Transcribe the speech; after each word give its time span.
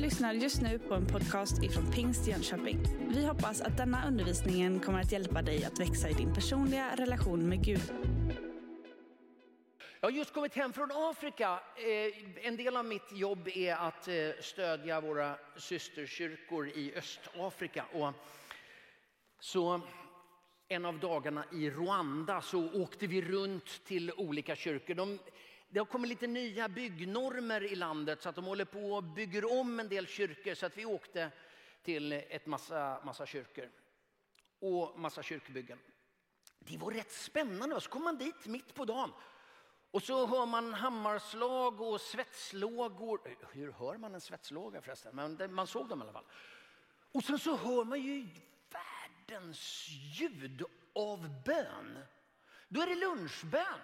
lyssnar 0.00 0.32
just 0.32 0.62
nu 0.62 0.78
på 0.78 0.94
en 0.94 1.06
podcast 1.06 1.62
ifrån 1.62 1.92
Pingst 1.92 2.26
Jönköping. 2.26 2.78
Vi 3.08 3.26
hoppas 3.26 3.60
att 3.60 3.76
denna 3.76 4.06
undervisning 4.08 4.80
kommer 4.80 5.00
att 5.00 5.12
hjälpa 5.12 5.42
dig 5.42 5.64
att 5.64 5.80
växa 5.80 6.08
i 6.08 6.12
din 6.12 6.34
personliga 6.34 6.96
relation 6.96 7.48
med 7.48 7.64
Gud. 7.64 7.92
Jag 10.00 10.08
har 10.08 10.10
just 10.10 10.34
kommit 10.34 10.54
hem 10.54 10.72
från 10.72 10.90
Afrika. 10.92 11.60
Eh, 11.76 12.46
en 12.46 12.56
del 12.56 12.76
av 12.76 12.84
mitt 12.84 13.12
jobb 13.12 13.48
är 13.48 13.74
att 13.74 14.08
eh, 14.08 14.14
stödja 14.40 15.00
våra 15.00 15.34
systerkyrkor 15.56 16.68
i 16.68 16.94
Östafrika. 16.96 17.84
Och 17.92 18.12
så 19.40 19.80
en 20.68 20.84
av 20.84 20.98
dagarna 20.98 21.44
i 21.52 21.70
Rwanda 21.70 22.42
så 22.42 22.82
åkte 22.82 23.06
vi 23.06 23.22
runt 23.22 23.84
till 23.84 24.12
olika 24.16 24.56
kyrkor. 24.56 24.94
De, 24.94 25.18
det 25.70 25.78
har 25.78 25.86
kommit 25.86 26.08
lite 26.08 26.26
nya 26.26 26.68
byggnormer 26.68 27.62
i 27.62 27.76
landet 27.76 28.22
så 28.22 28.28
att 28.28 28.34
de 28.34 28.44
håller 28.44 28.64
på 28.64 28.92
och 28.92 29.04
bygger 29.04 29.60
om 29.60 29.80
en 29.80 29.88
del 29.88 30.06
kyrkor. 30.06 30.54
Så 30.54 30.66
att 30.66 30.76
vi 30.76 30.84
åkte 30.84 31.30
till 31.82 32.12
ett 32.12 32.46
massa, 32.46 33.00
massa 33.04 33.26
kyrkor 33.26 33.70
och 34.60 34.98
massa 34.98 35.22
kyrkbyggen. 35.22 35.78
Det 36.58 36.76
var 36.76 36.90
rätt 36.90 37.12
spännande. 37.12 37.80
Så 37.80 37.90
kom 37.90 38.04
man 38.04 38.18
dit 38.18 38.46
mitt 38.46 38.74
på 38.74 38.84
dagen 38.84 39.12
och 39.90 40.02
så 40.02 40.26
hör 40.26 40.46
man 40.46 40.74
hammarslag 40.74 41.80
och 41.80 42.00
svetslågor. 42.00 43.20
Hur 43.52 43.72
hör 43.72 43.98
man 43.98 44.14
en 44.14 44.20
svetslåga 44.20 44.80
förresten? 44.80 45.16
Men 45.16 45.54
man 45.54 45.66
såg 45.66 45.88
dem 45.88 45.98
i 45.98 46.02
alla 46.02 46.12
fall. 46.12 46.26
Och 47.12 47.24
sen 47.24 47.38
så 47.38 47.56
hör 47.56 47.84
man 47.84 48.00
ju 48.00 48.28
världens 48.70 49.86
ljud 49.88 50.64
av 50.94 51.42
bön. 51.44 51.98
Då 52.68 52.82
är 52.82 52.86
det 52.86 52.94
lunchbön. 52.94 53.80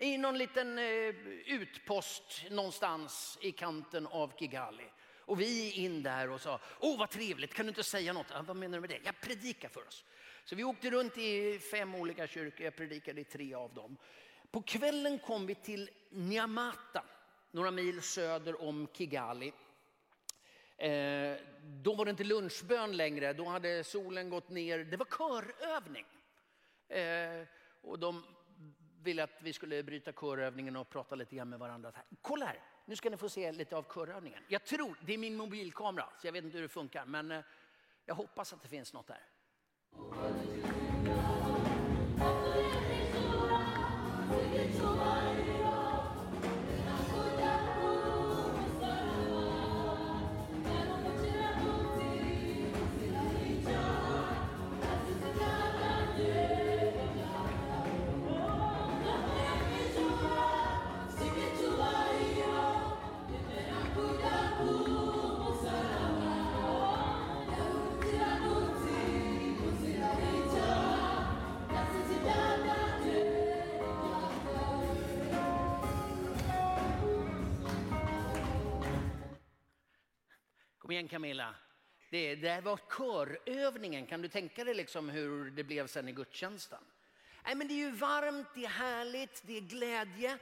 I 0.00 0.18
någon 0.18 0.38
liten 0.38 0.78
eh, 0.78 1.14
utpost 1.46 2.44
någonstans 2.50 3.38
i 3.40 3.52
kanten 3.52 4.06
av 4.06 4.32
Kigali. 4.38 4.84
Och 5.20 5.40
vi 5.40 5.72
in 5.72 6.02
där 6.02 6.30
och 6.30 6.40
sa, 6.40 6.60
åh 6.80 6.98
vad 6.98 7.10
trevligt, 7.10 7.54
kan 7.54 7.66
du 7.66 7.70
inte 7.70 7.82
säga 7.82 8.12
något? 8.12 8.26
"Ja, 8.30 8.42
vad 8.42 8.56
menar 8.56 8.78
du 8.78 8.80
med 8.80 8.90
det? 8.90 9.00
Jag 9.04 9.20
predikar 9.20 9.68
för 9.68 9.86
oss. 9.86 10.04
Så 10.44 10.56
vi 10.56 10.64
åkte 10.64 10.90
runt 10.90 11.18
i 11.18 11.58
fem 11.58 11.94
olika 11.94 12.26
kyrkor, 12.26 12.64
jag 12.64 12.76
predikade 12.76 13.20
i 13.20 13.24
tre 13.24 13.54
av 13.54 13.74
dem. 13.74 13.96
På 14.50 14.62
kvällen 14.62 15.18
kom 15.18 15.46
vi 15.46 15.54
till 15.54 15.90
Nyamata, 16.10 17.04
några 17.50 17.70
mil 17.70 18.02
söder 18.02 18.62
om 18.62 18.88
Kigali. 18.92 19.52
Eh, 20.76 21.36
då 21.62 21.94
var 21.94 22.04
det 22.04 22.10
inte 22.10 22.24
lunchbön 22.24 22.96
längre, 22.96 23.32
då 23.32 23.44
hade 23.44 23.84
solen 23.84 24.30
gått 24.30 24.48
ner. 24.48 24.78
Det 24.78 24.96
var 24.96 25.06
körövning. 25.06 26.06
Eh, 26.88 27.46
och 27.82 27.98
de 27.98 28.24
ville 29.02 29.24
att 29.24 29.42
vi 29.42 29.52
skulle 29.52 29.82
bryta 29.82 30.12
körövningen 30.12 30.76
och 30.76 30.90
prata 30.90 31.14
lite 31.14 31.36
grann 31.36 31.48
med 31.48 31.58
varandra. 31.58 31.92
Kolla 32.22 32.46
här, 32.46 32.60
nu 32.84 32.96
ska 32.96 33.10
ni 33.10 33.16
få 33.16 33.28
se 33.28 33.52
lite 33.52 33.76
av 33.76 33.82
körövningen. 33.94 34.42
Jag 34.48 34.64
tror, 34.64 34.96
det 35.06 35.14
är 35.14 35.18
min 35.18 35.36
mobilkamera, 35.36 36.08
så 36.20 36.26
jag 36.26 36.32
vet 36.32 36.44
inte 36.44 36.56
hur 36.56 36.62
det 36.62 36.68
funkar, 36.68 37.06
men 37.06 37.30
eh, 37.30 37.40
jag 38.04 38.14
hoppas 38.14 38.52
att 38.52 38.62
det 38.62 38.68
finns 38.68 38.92
något 38.92 39.06
där. 39.06 39.22
Kom 80.88 80.92
igen 80.92 81.08
Camilla. 81.08 81.54
Det, 82.10 82.34
det 82.34 82.48
här 82.48 82.60
var 82.60 82.76
körövningen. 82.76 84.06
Kan 84.06 84.22
du 84.22 84.28
tänka 84.28 84.64
dig 84.64 84.74
liksom 84.74 85.08
hur 85.08 85.50
det 85.50 85.64
blev 85.64 85.86
sen 85.86 86.08
i 86.08 86.12
gudstjänsten? 86.12 86.84
Nej, 87.44 87.54
men 87.54 87.68
det 87.68 87.74
är 87.74 87.76
ju 87.76 87.90
varmt, 87.90 88.46
det 88.54 88.64
är 88.64 88.68
härligt, 88.68 89.42
det 89.46 89.56
är 89.56 89.60
glädje. 89.60 90.38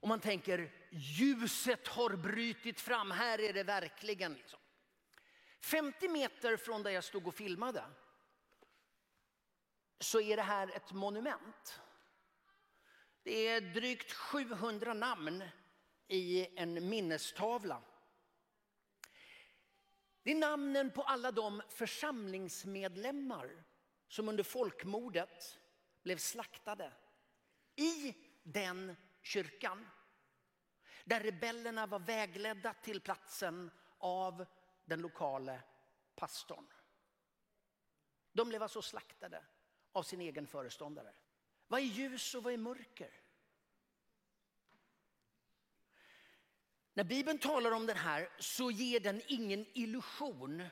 Och 0.00 0.08
man 0.08 0.20
tänker 0.20 0.72
ljuset 0.90 1.88
har 1.88 2.16
brutit 2.16 2.80
fram, 2.80 3.10
här 3.10 3.40
är 3.40 3.52
det 3.52 3.62
verkligen. 3.62 4.34
Liksom. 4.34 4.58
50 5.60 6.08
meter 6.08 6.56
från 6.56 6.82
där 6.82 6.90
jag 6.90 7.04
stod 7.04 7.26
och 7.26 7.34
filmade 7.34 7.84
så 10.00 10.20
är 10.20 10.36
det 10.36 10.42
här 10.42 10.76
ett 10.76 10.92
monument. 10.92 11.80
Det 13.22 13.48
är 13.48 13.60
drygt 13.60 14.12
700 14.12 14.94
namn 14.94 15.44
i 16.08 16.46
en 16.56 16.88
minnestavla. 16.88 17.82
Det 20.26 20.32
är 20.32 20.36
namnen 20.36 20.90
på 20.90 21.02
alla 21.02 21.32
de 21.32 21.62
församlingsmedlemmar 21.68 23.64
som 24.08 24.28
under 24.28 24.44
folkmordet 24.44 25.58
blev 26.02 26.16
slaktade 26.16 26.92
i 27.76 28.14
den 28.42 28.96
kyrkan. 29.22 29.88
Där 31.04 31.20
rebellerna 31.20 31.86
var 31.86 31.98
vägledda 31.98 32.74
till 32.74 33.00
platsen 33.00 33.70
av 33.98 34.46
den 34.84 35.00
lokale 35.00 35.62
pastorn. 36.14 36.72
De 38.32 38.48
blev 38.48 38.62
alltså 38.62 38.82
slaktade 38.82 39.44
av 39.92 40.02
sin 40.02 40.20
egen 40.20 40.46
föreståndare. 40.46 41.14
Vad 41.66 41.80
är 41.80 41.84
ljus 41.84 42.34
och 42.34 42.42
vad 42.42 42.52
är 42.52 42.58
mörker? 42.58 43.10
När 46.96 47.04
Bibeln 47.04 47.38
talar 47.38 47.70
om 47.70 47.86
den 47.86 47.96
här 47.96 48.28
så 48.38 48.70
ger 48.70 49.00
den 49.00 49.22
ingen 49.26 49.66
illusion 49.72 50.62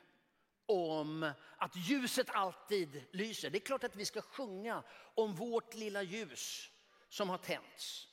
om 0.66 1.32
att 1.56 1.76
ljuset 1.76 2.30
alltid 2.30 3.04
lyser. 3.10 3.50
Det 3.50 3.58
är 3.58 3.60
klart 3.60 3.84
att 3.84 3.96
vi 3.96 4.04
ska 4.04 4.20
sjunga 4.20 4.82
om 5.14 5.34
vårt 5.34 5.74
lilla 5.74 6.02
ljus 6.02 6.70
som 7.08 7.28
har 7.28 7.38
tänts. 7.38 8.08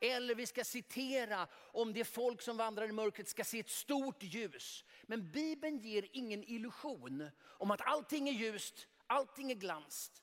Eller 0.00 0.34
vi 0.34 0.46
ska 0.46 0.64
citera 0.64 1.48
om 1.52 1.92
det 1.92 2.04
folk 2.04 2.42
som 2.42 2.56
vandrar 2.56 2.88
i 2.88 2.92
mörkret 2.92 3.28
ska 3.28 3.44
se 3.44 3.58
ett 3.58 3.70
stort 3.70 4.22
ljus. 4.22 4.84
Men 5.02 5.30
Bibeln 5.30 5.78
ger 5.78 6.08
ingen 6.12 6.44
illusion 6.44 7.30
om 7.42 7.70
att 7.70 7.80
allting 7.80 8.28
är 8.28 8.32
ljust, 8.32 8.86
allting 9.06 9.50
är 9.50 9.54
glanst. 9.56 10.22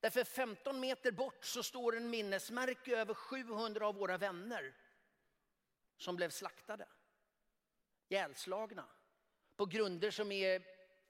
Därför 0.00 0.24
15 0.24 0.80
meter 0.80 1.12
bort 1.12 1.44
så 1.44 1.62
står 1.62 1.96
en 1.96 2.10
minnesmärke 2.10 2.96
över 2.96 3.14
700 3.14 3.86
av 3.86 3.94
våra 3.94 4.18
vänner 4.18 4.76
som 5.96 6.16
blev 6.16 6.30
slaktade, 6.30 6.88
ihjälslagna 8.08 8.88
på 9.56 9.66
grunder 9.66 10.10
som 10.10 10.32
är 10.32 10.62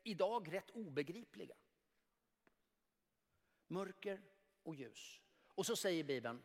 idag 0.03 0.53
rätt 0.53 0.71
obegripliga. 0.71 1.57
Mörker 3.67 4.23
och 4.63 4.75
ljus. 4.75 5.21
Och 5.49 5.67
så 5.67 5.77
säger 5.77 6.05
Bibeln 6.05 6.43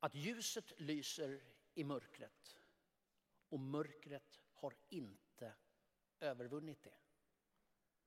att 0.00 0.14
ljuset 0.14 0.72
lyser 0.80 1.42
i 1.74 1.84
mörkret 1.84 2.58
och 3.48 3.60
mörkret 3.60 4.40
har 4.52 4.74
inte 4.88 5.52
övervunnit 6.20 6.82
det. 6.82 6.94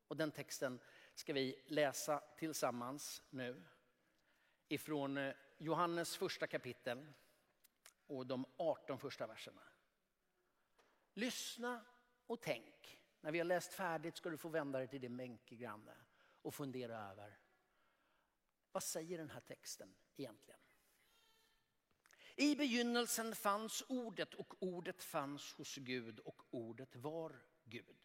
Och 0.07 0.17
den 0.17 0.31
texten 0.31 0.79
ska 1.13 1.33
vi 1.33 1.61
läsa 1.65 2.23
tillsammans 2.37 3.21
nu 3.29 3.63
ifrån 4.67 5.17
eh, 5.17 5.33
Johannes 5.57 6.17
första 6.17 6.47
kapitel 6.47 7.07
och 8.07 8.27
de 8.27 8.45
18 8.57 8.99
första 8.99 9.27
verserna. 9.27 9.61
Lyssna 11.13 11.85
och 12.27 12.41
tänk. 12.41 12.99
När 13.21 13.31
vi 13.31 13.37
har 13.37 13.45
läst 13.45 13.73
färdigt 13.73 14.17
ska 14.17 14.29
du 14.29 14.37
få 14.37 14.49
vända 14.49 14.79
dig 14.79 14.87
till 14.87 15.01
din 15.01 15.17
bänkgranne 15.17 15.95
och 16.41 16.55
fundera 16.55 17.11
över 17.11 17.39
vad 18.71 18.83
säger 18.83 19.17
den 19.17 19.29
här 19.29 19.39
texten 19.39 19.95
egentligen? 20.15 20.59
I 22.35 22.55
begynnelsen 22.55 23.35
fanns 23.35 23.83
ordet 23.87 24.33
och 24.33 24.53
ordet 24.59 25.03
fanns 25.03 25.53
hos 25.53 25.75
Gud 25.75 26.19
och 26.19 26.41
ordet 26.49 26.95
var 26.95 27.41
Gud. 27.63 27.97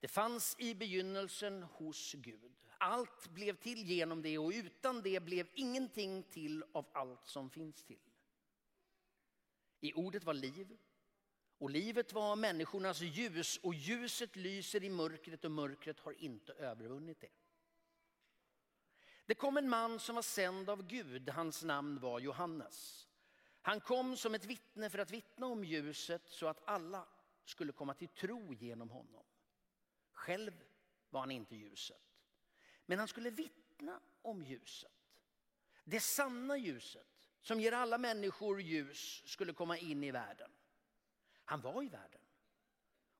Det 0.00 0.08
fanns 0.08 0.56
i 0.58 0.74
begynnelsen 0.74 1.62
hos 1.62 2.12
Gud. 2.12 2.52
Allt 2.78 3.28
blev 3.28 3.56
till 3.56 3.86
genom 3.86 4.22
det 4.22 4.38
och 4.38 4.52
utan 4.54 5.02
det 5.02 5.20
blev 5.20 5.48
ingenting 5.54 6.22
till 6.22 6.64
av 6.72 6.86
allt 6.92 7.26
som 7.26 7.50
finns 7.50 7.84
till. 7.84 8.10
I 9.80 9.92
ordet 9.92 10.24
var 10.24 10.34
liv 10.34 10.78
och 11.58 11.70
livet 11.70 12.12
var 12.12 12.36
människornas 12.36 13.00
ljus 13.00 13.56
och 13.62 13.74
ljuset 13.74 14.36
lyser 14.36 14.84
i 14.84 14.90
mörkret 14.90 15.44
och 15.44 15.50
mörkret 15.50 16.00
har 16.00 16.12
inte 16.12 16.52
övervunnit 16.52 17.20
det. 17.20 17.30
Det 19.26 19.34
kom 19.34 19.56
en 19.56 19.68
man 19.68 19.98
som 19.98 20.14
var 20.14 20.22
sänd 20.22 20.70
av 20.70 20.86
Gud, 20.86 21.28
hans 21.28 21.64
namn 21.64 22.00
var 22.00 22.20
Johannes. 22.20 23.08
Han 23.62 23.80
kom 23.80 24.16
som 24.16 24.34
ett 24.34 24.44
vittne 24.44 24.90
för 24.90 24.98
att 24.98 25.10
vittna 25.10 25.46
om 25.46 25.64
ljuset 25.64 26.22
så 26.28 26.46
att 26.46 26.68
alla 26.68 27.08
skulle 27.44 27.72
komma 27.72 27.94
till 27.94 28.08
tro 28.08 28.54
genom 28.54 28.90
honom. 28.90 29.24
Själv 30.26 30.64
var 31.10 31.20
han 31.20 31.30
inte 31.30 31.56
ljuset, 31.56 32.02
men 32.86 32.98
han 32.98 33.08
skulle 33.08 33.30
vittna 33.30 34.00
om 34.22 34.44
ljuset. 34.44 34.92
Det 35.84 36.00
sanna 36.00 36.56
ljuset 36.56 37.06
som 37.40 37.60
ger 37.60 37.72
alla 37.72 37.98
människor 37.98 38.60
ljus 38.60 39.22
skulle 39.26 39.52
komma 39.52 39.78
in 39.78 40.04
i 40.04 40.10
världen. 40.10 40.50
Han 41.44 41.60
var 41.60 41.82
i 41.82 41.88
världen 41.88 42.20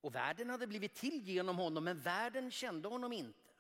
och 0.00 0.14
världen 0.14 0.50
hade 0.50 0.66
blivit 0.66 0.94
till 0.94 1.22
genom 1.22 1.58
honom 1.58 1.84
men 1.84 2.00
världen 2.00 2.50
kände 2.50 2.88
honom 2.88 3.12
inte. 3.12 3.50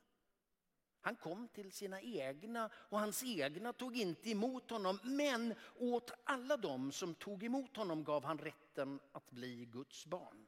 Han 1.00 1.16
kom 1.16 1.48
till 1.48 1.72
sina 1.72 2.00
egna 2.00 2.70
och 2.74 3.00
hans 3.00 3.24
egna 3.24 3.72
tog 3.72 3.96
inte 3.96 4.30
emot 4.30 4.70
honom. 4.70 4.98
Men 5.02 5.54
åt 5.76 6.10
alla 6.24 6.56
dem 6.56 6.92
som 6.92 7.14
tog 7.14 7.44
emot 7.44 7.76
honom 7.76 8.04
gav 8.04 8.24
han 8.24 8.38
rätten 8.38 9.00
att 9.12 9.30
bli 9.30 9.64
Guds 9.64 10.06
barn. 10.06 10.46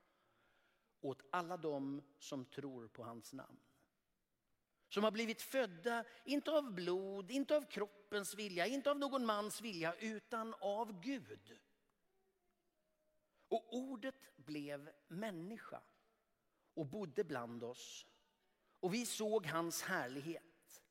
Åt 1.00 1.22
alla 1.30 1.56
dem 1.56 2.02
som 2.18 2.44
tror 2.44 2.88
på 2.88 3.02
hans 3.02 3.32
namn. 3.32 3.60
Som 4.88 5.04
har 5.04 5.10
blivit 5.10 5.42
födda, 5.42 6.04
inte 6.24 6.50
av 6.50 6.74
blod, 6.74 7.30
inte 7.30 7.56
av 7.56 7.70
kroppens 7.70 8.34
vilja, 8.34 8.66
inte 8.66 8.90
av 8.90 8.98
någon 8.98 9.26
mans 9.26 9.60
vilja, 9.60 9.94
utan 9.94 10.54
av 10.60 11.00
Gud. 11.00 11.58
Och 13.48 13.76
ordet 13.76 14.36
blev 14.36 14.90
människa 15.08 15.80
och 16.74 16.86
bodde 16.86 17.24
bland 17.24 17.64
oss. 17.64 18.06
Och 18.80 18.94
vi 18.94 19.06
såg 19.06 19.46
hans 19.46 19.82
härlighet. 19.82 20.84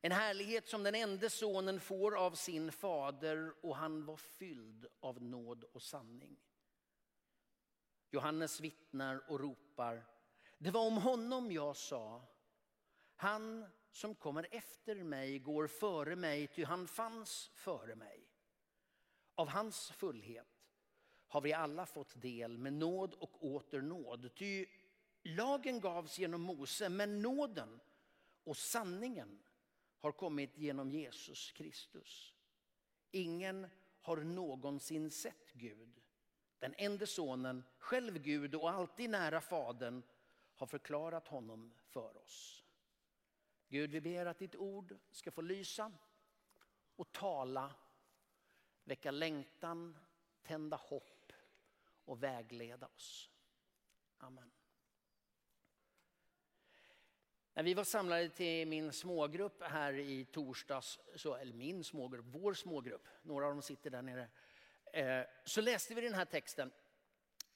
En 0.00 0.12
härlighet 0.12 0.68
som 0.68 0.82
den 0.82 0.94
enda 0.94 1.30
sonen 1.30 1.80
får 1.80 2.16
av 2.16 2.32
sin 2.32 2.72
fader 2.72 3.54
och 3.62 3.76
han 3.76 4.04
var 4.04 4.16
fylld 4.16 4.86
av 5.00 5.22
nåd 5.22 5.64
och 5.64 5.82
sanning. 5.82 6.36
Johannes 8.16 8.60
vittnar 8.60 9.30
och 9.30 9.40
ropar. 9.40 10.04
Det 10.58 10.70
var 10.70 10.86
om 10.86 10.96
honom 10.96 11.52
jag 11.52 11.76
sa. 11.76 12.22
Han 13.16 13.66
som 13.90 14.14
kommer 14.14 14.46
efter 14.50 14.94
mig 14.94 15.38
går 15.38 15.66
före 15.66 16.16
mig, 16.16 16.46
ty 16.46 16.64
han 16.64 16.88
fanns 16.88 17.50
före 17.54 17.94
mig. 17.94 18.28
Av 19.34 19.48
hans 19.48 19.90
fullhet 19.90 20.46
har 21.26 21.40
vi 21.40 21.52
alla 21.52 21.86
fått 21.86 22.22
del 22.22 22.58
med 22.58 22.72
nåd 22.72 23.14
och 23.14 23.44
åter 23.44 23.80
nåd. 23.80 24.34
Ty 24.34 24.66
lagen 25.22 25.80
gavs 25.80 26.18
genom 26.18 26.42
Mose, 26.42 26.88
men 26.88 27.22
nåden 27.22 27.80
och 28.44 28.56
sanningen 28.56 29.42
har 29.98 30.12
kommit 30.12 30.58
genom 30.58 30.90
Jesus 30.90 31.52
Kristus. 31.52 32.34
Ingen 33.10 33.66
har 34.00 34.16
någonsin 34.16 35.10
sett 35.10 35.52
Gud. 35.52 36.05
Den 36.58 36.74
enda 36.78 37.06
sonen, 37.06 37.64
själv 37.78 38.18
Gud 38.18 38.54
och 38.54 38.70
alltid 38.70 39.10
nära 39.10 39.40
Fadern, 39.40 40.02
har 40.56 40.66
förklarat 40.66 41.28
honom 41.28 41.74
för 41.88 42.16
oss. 42.16 42.64
Gud, 43.68 43.90
vi 43.90 44.00
ber 44.00 44.26
att 44.26 44.38
ditt 44.38 44.56
ord 44.56 44.96
ska 45.10 45.30
få 45.30 45.40
lysa 45.40 45.92
och 46.96 47.12
tala, 47.12 47.74
väcka 48.84 49.10
längtan, 49.10 49.96
tända 50.42 50.76
hopp 50.76 51.32
och 52.04 52.22
vägleda 52.22 52.86
oss. 52.86 53.30
Amen. 54.18 54.50
När 57.54 57.62
vi 57.62 57.74
var 57.74 57.84
samlade 57.84 58.28
till 58.28 58.68
min 58.68 58.92
smågrupp 58.92 59.62
här 59.62 59.92
i 59.92 60.24
torsdags, 60.24 60.98
så, 61.16 61.34
eller 61.34 61.54
min 61.54 61.84
smågrupp, 61.84 62.26
vår 62.28 62.54
smågrupp, 62.54 63.06
några 63.22 63.46
av 63.46 63.52
dem 63.52 63.62
sitter 63.62 63.90
där 63.90 64.02
nere, 64.02 64.28
Eh, 64.96 65.24
så 65.44 65.60
läste 65.60 65.94
vi 65.94 66.00
den 66.00 66.14
här 66.14 66.24
texten. 66.24 66.72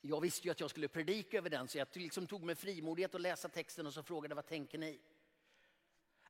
Jag 0.01 0.21
visste 0.21 0.47
ju 0.47 0.51
att 0.51 0.61
jag 0.61 0.71
skulle 0.71 0.89
predika 0.89 1.39
över 1.39 1.51
den 1.51 1.69
så 1.69 1.79
jag 1.79 1.89
liksom 1.93 2.27
tog 2.27 2.43
mig 2.43 2.55
frimodighet 2.55 3.15
att 3.15 3.21
läsa 3.21 3.49
texten 3.49 3.87
och 3.87 3.95
så 3.95 4.03
frågade 4.03 4.35
vad 4.35 4.47
tänker 4.47 4.79
ni? 4.79 5.01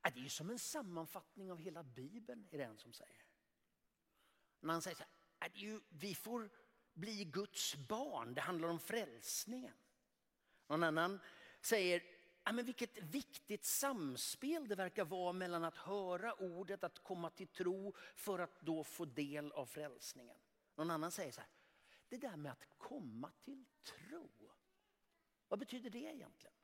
Äh, 0.04 0.12
det 0.14 0.20
är 0.20 0.22
ju 0.22 0.28
som 0.28 0.50
en 0.50 0.58
sammanfattning 0.58 1.52
av 1.52 1.58
hela 1.58 1.82
Bibeln, 1.82 2.48
är 2.50 2.58
det 2.58 2.64
en 2.64 2.78
som 2.78 2.92
säger. 2.92 3.24
När 4.60 4.72
han 4.72 4.82
säger 4.82 4.96
så 4.96 5.02
här, 5.02 5.48
äh, 5.48 5.62
ju, 5.62 5.80
vi 5.88 6.14
får 6.14 6.50
bli 6.92 7.24
Guds 7.24 7.76
barn, 7.76 8.34
det 8.34 8.40
handlar 8.40 8.68
om 8.68 8.80
frälsningen. 8.80 9.76
Någon 10.66 10.82
annan 10.82 11.20
säger, 11.60 12.02
ja, 12.44 12.52
men 12.52 12.64
vilket 12.64 12.98
viktigt 12.98 13.64
samspel 13.64 14.68
det 14.68 14.74
verkar 14.74 15.04
vara 15.04 15.32
mellan 15.32 15.64
att 15.64 15.76
höra 15.76 16.34
ordet, 16.34 16.84
att 16.84 16.98
komma 16.98 17.30
till 17.30 17.48
tro 17.48 17.94
för 18.14 18.38
att 18.38 18.60
då 18.60 18.84
få 18.84 19.04
del 19.04 19.52
av 19.52 19.66
frälsningen. 19.66 20.38
Någon 20.80 20.90
annan 20.90 21.10
säger 21.10 21.32
så 21.32 21.40
här, 21.40 21.50
det 22.08 22.16
där 22.16 22.36
med 22.36 22.52
att 22.52 22.66
komma 22.78 23.32
till 23.40 23.64
tro, 23.82 24.30
vad 25.48 25.58
betyder 25.58 25.90
det 25.90 25.98
egentligen? 25.98 26.56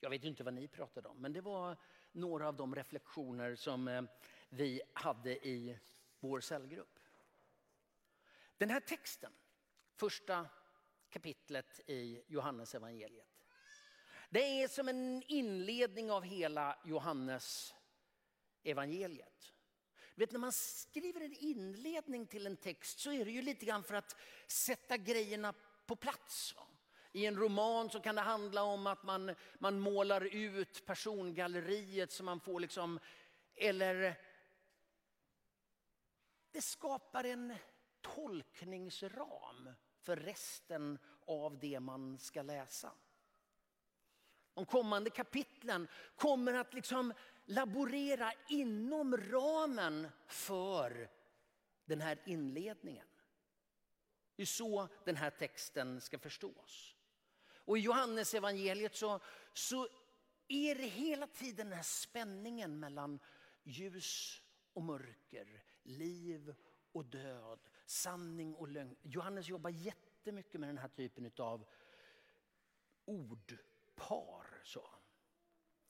Jag 0.00 0.10
vet 0.10 0.24
inte 0.24 0.44
vad 0.44 0.54
ni 0.54 0.68
pratade 0.68 1.08
om, 1.08 1.18
men 1.18 1.32
det 1.32 1.40
var 1.40 1.76
några 2.12 2.48
av 2.48 2.56
de 2.56 2.74
reflektioner 2.74 3.54
som 3.54 3.88
eh, 3.88 4.02
vi 4.48 4.82
hade 4.92 5.46
i 5.46 5.78
vår 6.20 6.40
cellgrupp. 6.40 6.98
Den 8.56 8.70
här 8.70 8.80
texten, 8.80 9.32
första 9.94 10.48
kapitlet 11.08 11.80
i 11.86 12.22
Johannes 12.26 12.74
evangeliet. 12.74 13.38
Det 14.30 14.62
är 14.62 14.68
som 14.68 14.88
en 14.88 15.22
inledning 15.22 16.10
av 16.10 16.22
hela 16.22 16.78
Johannes 16.84 17.74
evangeliet. 18.62 19.55
Vet, 20.18 20.32
när 20.32 20.38
man 20.38 20.52
skriver 20.52 21.20
en 21.20 21.34
inledning 21.34 22.26
till 22.26 22.46
en 22.46 22.56
text 22.56 22.98
så 22.98 23.12
är 23.12 23.24
det 23.24 23.30
ju 23.30 23.42
lite 23.42 23.66
grann 23.66 23.82
för 23.82 23.94
att 23.94 24.16
sätta 24.46 24.96
grejerna 24.96 25.54
på 25.86 25.96
plats. 25.96 26.54
Va? 26.56 26.62
I 27.12 27.26
en 27.26 27.36
roman 27.36 27.90
så 27.90 28.00
kan 28.00 28.14
det 28.14 28.20
handla 28.20 28.62
om 28.62 28.86
att 28.86 29.02
man, 29.02 29.34
man 29.58 29.80
målar 29.80 30.34
ut 30.34 30.86
persongalleriet 30.86 32.12
så 32.12 32.24
man 32.24 32.40
får 32.40 32.60
liksom, 32.60 33.00
eller 33.54 34.20
det 36.50 36.62
skapar 36.62 37.24
en 37.24 37.54
tolkningsram 38.00 39.70
för 40.02 40.16
resten 40.16 40.98
av 41.26 41.58
det 41.58 41.80
man 41.80 42.18
ska 42.18 42.42
läsa 42.42 42.92
de 44.56 44.66
kommande 44.66 45.10
kapitlen 45.10 45.88
kommer 46.16 46.54
att 46.54 46.74
liksom 46.74 47.12
laborera 47.46 48.32
inom 48.48 49.16
ramen 49.16 50.08
för 50.26 51.10
den 51.84 52.00
här 52.00 52.18
inledningen. 52.26 53.06
Det 54.36 54.42
är 54.42 54.46
så 54.46 54.88
den 55.04 55.16
här 55.16 55.30
texten 55.30 56.00
ska 56.00 56.18
förstås. 56.18 56.96
Och 57.48 57.78
i 57.78 57.80
Johannes 57.80 58.34
evangeliet 58.34 58.94
så, 58.94 59.20
så 59.52 59.88
är 60.48 60.74
det 60.74 60.86
hela 60.86 61.26
tiden 61.26 61.68
den 61.68 61.76
här 61.76 61.82
spänningen 61.82 62.80
mellan 62.80 63.18
ljus 63.62 64.42
och 64.72 64.82
mörker, 64.82 65.64
liv 65.82 66.54
och 66.92 67.04
död, 67.04 67.58
sanning 67.86 68.54
och 68.54 68.68
lögn. 68.68 68.96
Johannes 69.02 69.48
jobbar 69.48 69.70
jättemycket 69.70 70.60
med 70.60 70.68
den 70.68 70.78
här 70.78 70.88
typen 70.88 71.30
av 71.38 71.66
ordpar. 73.04 74.60
Så. 74.64 74.90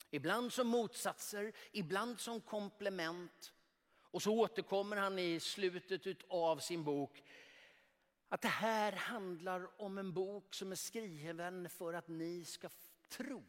Ibland 0.09 0.53
som 0.53 0.67
motsatser, 0.67 1.53
ibland 1.71 2.19
som 2.19 2.41
komplement. 2.41 3.53
Och 4.01 4.21
så 4.21 4.39
återkommer 4.39 4.97
han 4.97 5.19
i 5.19 5.39
slutet 5.39 6.23
av 6.29 6.57
sin 6.57 6.83
bok 6.83 7.23
att 8.29 8.41
det 8.41 8.47
här 8.47 8.91
handlar 8.91 9.81
om 9.81 9.97
en 9.97 10.13
bok 10.13 10.53
som 10.53 10.71
är 10.71 10.75
skriven 10.75 11.69
för 11.69 11.93
att 11.93 12.07
ni 12.07 12.45
ska 12.45 12.69
tro 13.09 13.43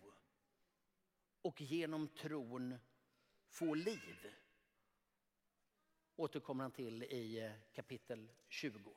och 1.42 1.60
genom 1.60 2.08
tron 2.08 2.78
få 3.48 3.74
liv. 3.74 4.34
Återkommer 6.16 6.64
han 6.64 6.72
till 6.72 7.02
i 7.02 7.40
eh, 7.44 7.52
kapitel 7.72 8.32
20. 8.48 8.96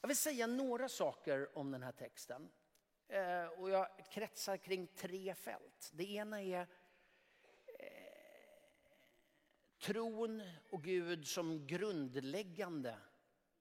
Jag 0.00 0.08
vill 0.08 0.16
säga 0.16 0.46
några 0.46 0.88
saker 0.88 1.58
om 1.58 1.70
den 1.70 1.82
här 1.82 1.92
texten. 1.92 2.48
Eh, 3.10 3.46
och 3.46 3.70
jag 3.70 3.88
kretsar 4.10 4.56
kring 4.56 4.86
tre 4.86 5.34
fält. 5.34 5.90
Det 5.92 6.12
ena 6.12 6.42
är 6.42 6.60
eh, 6.60 6.66
tron 9.78 10.42
och 10.70 10.82
Gud 10.84 11.26
som 11.26 11.66
grundläggande 11.66 12.98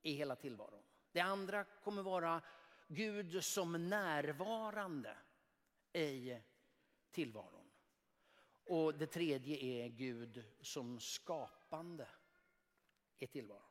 i 0.02 0.14
hela 0.14 0.36
tillvaron. 0.36 0.84
Det 1.12 1.20
andra 1.20 1.64
kommer 1.64 2.02
vara 2.04 2.42
Gud 2.88 3.44
som 3.44 3.90
närvarande 3.90 5.18
i 5.94 6.38
tillvaron. 7.12 7.72
Och 8.64 8.98
det 8.98 9.08
tredje 9.08 9.58
är 9.58 9.88
Gud 9.88 10.44
som 10.62 11.00
skapande 11.00 12.08
i 13.18 13.28
tillvaron. 13.28 13.69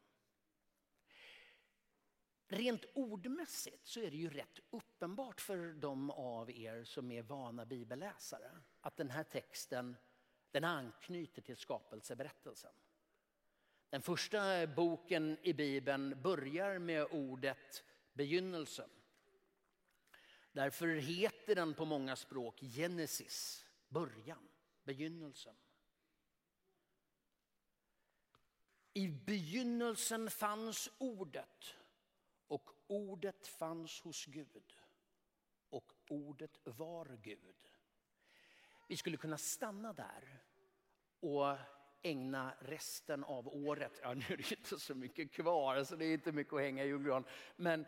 Rent 2.51 2.85
ordmässigt 2.95 3.87
så 3.87 4.01
är 4.01 4.11
det 4.11 4.17
ju 4.17 4.31
rätt 4.31 4.59
uppenbart 4.71 5.41
för 5.41 5.73
de 5.73 6.11
av 6.11 6.51
er 6.51 6.85
som 6.85 7.11
är 7.11 7.23
vana 7.23 7.67
bibelläsare 7.67 8.51
att 8.81 8.97
den 8.97 9.11
här 9.11 9.25
texten 9.25 9.97
Den 10.51 10.65
anknyter 10.65 11.43
till 11.43 11.57
skapelseberättelsen. 11.57 12.73
Den 13.91 14.03
första 14.03 14.67
boken 14.67 15.39
i 15.43 15.53
Bibeln 15.53 16.23
börjar 16.23 16.79
med 16.79 17.07
ordet 17.11 17.85
begynnelsen. 18.13 18.91
Därför 20.53 20.89
heter 20.89 21.55
den 21.55 21.75
på 21.75 21.85
många 21.85 22.17
språk 22.17 22.61
Genesis, 22.61 23.67
början, 23.89 24.49
begynnelsen. 24.85 25.57
I 28.93 29.09
begynnelsen 29.09 30.31
fanns 30.31 30.91
ordet 30.99 31.78
ordet 32.89 33.47
fanns 33.47 34.01
hos 34.01 34.25
Gud 34.25 34.75
och 35.69 35.93
ordet 36.09 36.61
var 36.65 37.19
Gud. 37.23 37.69
Vi 38.89 38.97
skulle 38.97 39.17
kunna 39.17 39.39
stanna 39.39 39.93
där 39.93 40.43
och 41.21 41.57
ägna 42.03 42.55
resten 42.61 43.25
av 43.25 43.49
året, 43.49 43.99
ja 44.03 44.15
nu 44.15 44.25
är 44.29 44.37
det 44.37 44.53
inte 44.53 44.81
så 44.81 44.95
mycket 44.95 45.33
kvar 45.33 45.85
så 45.85 45.97
det 45.97 46.05
är 46.05 46.15
inte 46.15 46.33
mycket 46.33 46.53
att 46.53 46.61
hänga 46.61 46.85
i 46.85 46.87
julgran, 46.87 47.25
men 47.57 47.81
eh, 47.81 47.87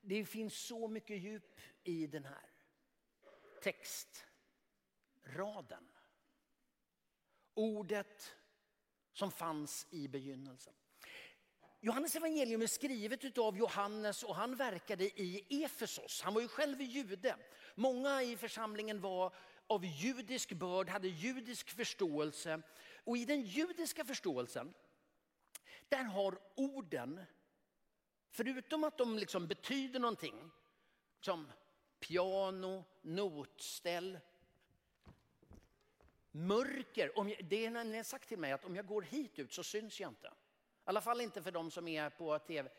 det 0.00 0.24
finns 0.24 0.54
så 0.54 0.88
mycket 0.88 1.22
djup 1.22 1.60
i 1.82 2.06
den 2.06 2.24
här 2.24 2.50
textraden. 3.62 4.28
Ordet 7.54 8.36
som 9.12 9.30
fanns 9.30 9.86
i 9.90 10.08
begynnelsen. 10.08 10.74
Johannes 11.82 12.16
evangelium 12.16 12.62
är 12.62 12.66
skrivet 12.66 13.38
av 13.38 13.58
Johannes 13.58 14.22
och 14.22 14.34
han 14.34 14.56
verkade 14.56 15.04
i 15.04 15.64
Efesos. 15.64 16.22
Han 16.22 16.34
var 16.34 16.40
ju 16.40 16.48
själv 16.48 16.80
jude. 16.80 17.36
Många 17.74 18.22
i 18.22 18.36
församlingen 18.36 19.00
var 19.00 19.34
av 19.66 19.84
judisk 19.84 20.52
börd, 20.52 20.88
hade 20.88 21.08
judisk 21.08 21.70
förståelse. 21.70 22.62
Och 23.04 23.16
i 23.16 23.24
den 23.24 23.42
judiska 23.42 24.04
förståelsen, 24.04 24.74
där 25.88 26.04
har 26.04 26.38
orden, 26.54 27.20
förutom 28.30 28.84
att 28.84 28.98
de 28.98 29.18
liksom 29.18 29.46
betyder 29.46 30.00
någonting, 30.00 30.50
som 31.20 31.52
piano, 32.00 32.84
notställ, 33.02 34.18
mörker. 36.30 37.12
Det 37.24 37.34
är 37.34 37.42
det 37.42 37.66
är 37.66 37.70
nämligen 37.70 38.04
sagt 38.04 38.28
till 38.28 38.38
mig 38.38 38.52
att 38.52 38.64
om 38.64 38.76
jag 38.76 38.86
går 38.86 39.02
hit 39.02 39.38
ut 39.38 39.52
så 39.52 39.64
syns 39.64 40.00
jag 40.00 40.10
inte. 40.10 40.32
I 40.90 40.92
alla 40.92 41.00
fall 41.00 41.20
inte 41.20 41.42
för 41.42 41.50
de 41.50 41.70
som 41.70 41.88
är 41.88 42.10
på 42.10 42.38
tv. 42.38 42.70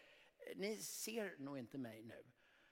Ni 0.56 0.78
ser 0.78 1.36
nog 1.38 1.58
inte 1.58 1.78
mig 1.78 2.04
nu. 2.04 2.24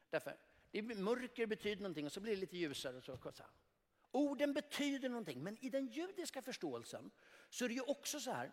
Därför, 0.10 0.38
det 0.72 0.82
mörker 0.82 1.46
betyder 1.46 1.82
någonting 1.82 2.06
och 2.06 2.12
så 2.12 2.20
blir 2.20 2.36
det 2.36 2.40
lite 2.40 2.58
ljusare. 2.58 2.98
Och 2.98 3.04
så, 3.04 3.18
så 3.18 3.44
Orden 4.12 4.54
betyder 4.54 5.10
någonting, 5.10 5.44
men 5.44 5.58
i 5.66 5.70
den 5.70 5.88
judiska 5.88 6.42
förståelsen 6.42 7.12
så 7.50 7.66
är 7.66 7.70
det 7.70 7.76
ju 7.76 7.82
också 7.82 8.20
så 8.20 8.32
här 8.32 8.52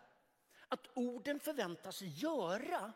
att 0.67 0.87
orden 0.93 1.39
förväntas 1.39 2.01
göra 2.01 2.93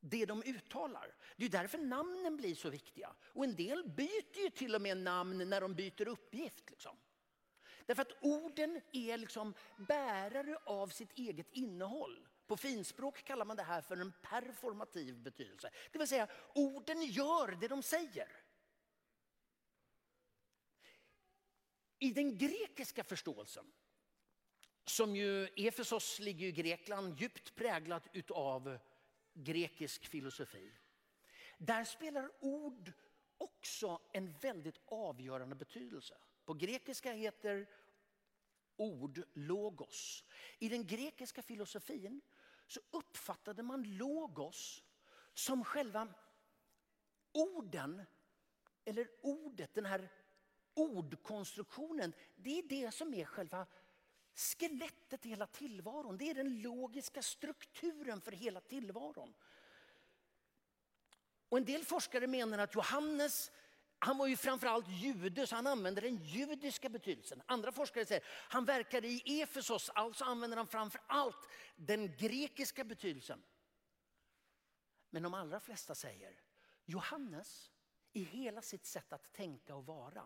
det 0.00 0.26
de 0.26 0.42
uttalar. 0.42 1.14
Det 1.36 1.44
är 1.44 1.48
därför 1.48 1.78
namnen 1.78 2.36
blir 2.36 2.54
så 2.54 2.70
viktiga. 2.70 3.14
Och 3.22 3.44
en 3.44 3.56
del 3.56 3.88
byter 3.88 4.38
ju 4.38 4.50
till 4.50 4.74
och 4.74 4.82
med 4.82 4.96
namn 4.96 5.50
när 5.50 5.60
de 5.60 5.74
byter 5.74 6.08
uppgift. 6.08 6.70
Liksom. 6.70 6.96
Därför 7.86 8.02
att 8.02 8.16
orden 8.20 8.80
är 8.92 9.16
liksom 9.16 9.54
bärare 9.76 10.58
av 10.64 10.88
sitt 10.88 11.18
eget 11.18 11.52
innehåll. 11.52 12.26
På 12.50 12.56
finspråk 12.56 13.24
kallar 13.24 13.44
man 13.44 13.56
det 13.56 13.62
här 13.62 13.82
för 13.82 13.96
en 13.96 14.12
performativ 14.22 15.18
betydelse. 15.18 15.70
Det 15.92 15.98
vill 15.98 16.08
säga 16.08 16.28
orden 16.54 17.02
gör 17.02 17.56
det 17.60 17.68
de 17.68 17.82
säger. 17.82 18.28
I 21.98 22.10
den 22.10 22.38
grekiska 22.38 23.04
förståelsen, 23.04 23.72
som 24.84 25.16
ju 25.16 25.46
Efesos 25.56 26.18
ligger 26.18 26.46
i 26.46 26.52
Grekland, 26.52 27.20
djupt 27.20 27.54
präglat 27.54 28.06
utav 28.12 28.78
grekisk 29.34 30.06
filosofi. 30.06 30.72
Där 31.58 31.84
spelar 31.84 32.30
ord 32.40 32.92
också 33.38 34.00
en 34.12 34.32
väldigt 34.32 34.80
avgörande 34.86 35.54
betydelse. 35.54 36.18
På 36.44 36.54
grekiska 36.54 37.12
heter 37.12 37.68
ord 38.76 39.22
logos. 39.34 40.24
I 40.58 40.68
den 40.68 40.86
grekiska 40.86 41.42
filosofin 41.42 42.20
så 42.70 42.80
uppfattade 42.90 43.62
man 43.62 43.96
logos 43.96 44.82
som 45.34 45.64
själva 45.64 46.08
orden, 47.32 48.02
eller 48.84 49.08
ordet, 49.22 49.74
den 49.74 49.86
här 49.86 50.08
ordkonstruktionen. 50.74 52.12
Det 52.36 52.58
är 52.58 52.62
det 52.62 52.94
som 52.94 53.14
är 53.14 53.24
själva 53.24 53.66
skelettet 54.34 55.26
i 55.26 55.28
hela 55.28 55.46
tillvaron. 55.46 56.16
Det 56.18 56.30
är 56.30 56.34
den 56.34 56.62
logiska 56.62 57.22
strukturen 57.22 58.20
för 58.20 58.32
hela 58.32 58.60
tillvaron. 58.60 59.34
Och 61.48 61.58
en 61.58 61.64
del 61.64 61.84
forskare 61.84 62.26
menar 62.26 62.58
att 62.58 62.74
Johannes 62.74 63.50
han 64.02 64.18
var 64.18 64.26
ju 64.26 64.36
framförallt 64.36 64.88
jude 64.88 65.46
så 65.46 65.54
han 65.56 65.66
använde 65.66 66.00
den 66.00 66.16
judiska 66.16 66.88
betydelsen. 66.88 67.42
Andra 67.46 67.72
forskare 67.72 68.06
säger 68.06 68.20
att 68.20 68.26
han 68.52 68.64
verkade 68.64 69.08
i 69.08 69.40
Efesos, 69.42 69.90
alltså 69.94 70.24
använder 70.24 70.56
han 70.56 70.66
framförallt 70.66 71.48
den 71.76 72.16
grekiska 72.16 72.84
betydelsen. 72.84 73.42
Men 75.10 75.22
de 75.22 75.34
allra 75.34 75.60
flesta 75.60 75.94
säger 75.94 76.40
Johannes 76.84 77.70
i 78.12 78.22
hela 78.22 78.62
sitt 78.62 78.86
sätt 78.86 79.12
att 79.12 79.32
tänka 79.32 79.76
och 79.76 79.86
vara 79.86 80.22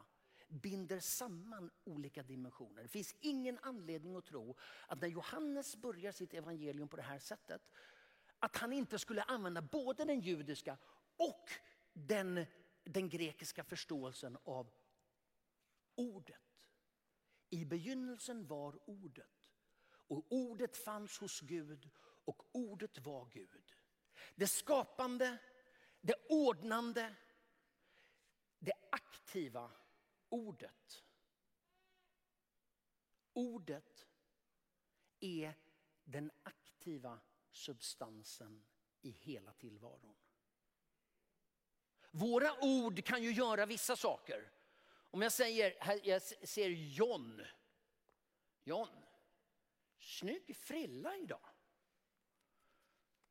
binder 0.49 1.01
samman 1.01 1.71
olika 1.85 2.23
dimensioner. 2.23 2.83
Det 2.83 2.89
finns 2.89 3.15
ingen 3.21 3.59
anledning 3.63 4.17
att 4.17 4.25
tro 4.25 4.57
att 4.87 5.01
när 5.01 5.09
Johannes 5.09 5.77
börjar 5.77 6.13
sitt 6.13 6.35
evangelium 6.35 6.89
på 6.89 6.97
det 6.97 7.03
här 7.03 7.19
sättet 7.19 7.71
att 8.39 8.57
han 8.57 8.73
inte 8.73 8.99
skulle 8.99 9.23
använda 9.23 9.63
både 9.63 10.05
den 10.05 10.21
judiska 10.21 10.77
och 11.17 11.51
den 11.93 12.47
den 12.85 13.09
grekiska 13.09 13.65
förståelsen 13.65 14.39
av 14.45 14.71
ordet. 15.95 16.61
I 17.51 17.65
begynnelsen 17.65 18.47
var 18.47 18.89
ordet 18.89 19.53
och 19.87 20.27
ordet 20.33 20.77
fanns 20.77 21.19
hos 21.19 21.41
Gud 21.41 21.91
och 22.25 22.43
ordet 22.53 22.99
var 22.99 23.27
Gud. 23.27 23.73
Det 24.35 24.47
skapande, 24.47 25.39
det 26.01 26.15
ordnande, 26.29 27.15
det 28.59 28.73
aktiva 28.93 29.71
ordet. 30.29 31.05
Ordet 33.33 34.07
är 35.21 35.55
den 36.05 36.31
aktiva 36.43 37.21
substansen 37.51 38.65
i 39.03 39.11
hela 39.11 39.53
tillvaron. 39.53 40.17
Våra 42.17 42.65
ord 42.65 43.05
kan 43.05 43.23
ju 43.23 43.33
göra 43.33 43.67
vissa 43.67 43.97
saker. 43.97 44.51
Om 45.11 45.23
jag 45.23 45.33
säger, 45.33 45.99
jag 46.03 46.23
ser 46.23 46.69
John. 46.69 47.43
John, 48.65 48.89
snygg 49.99 50.57
frilla 50.57 51.17
idag. 51.17 51.49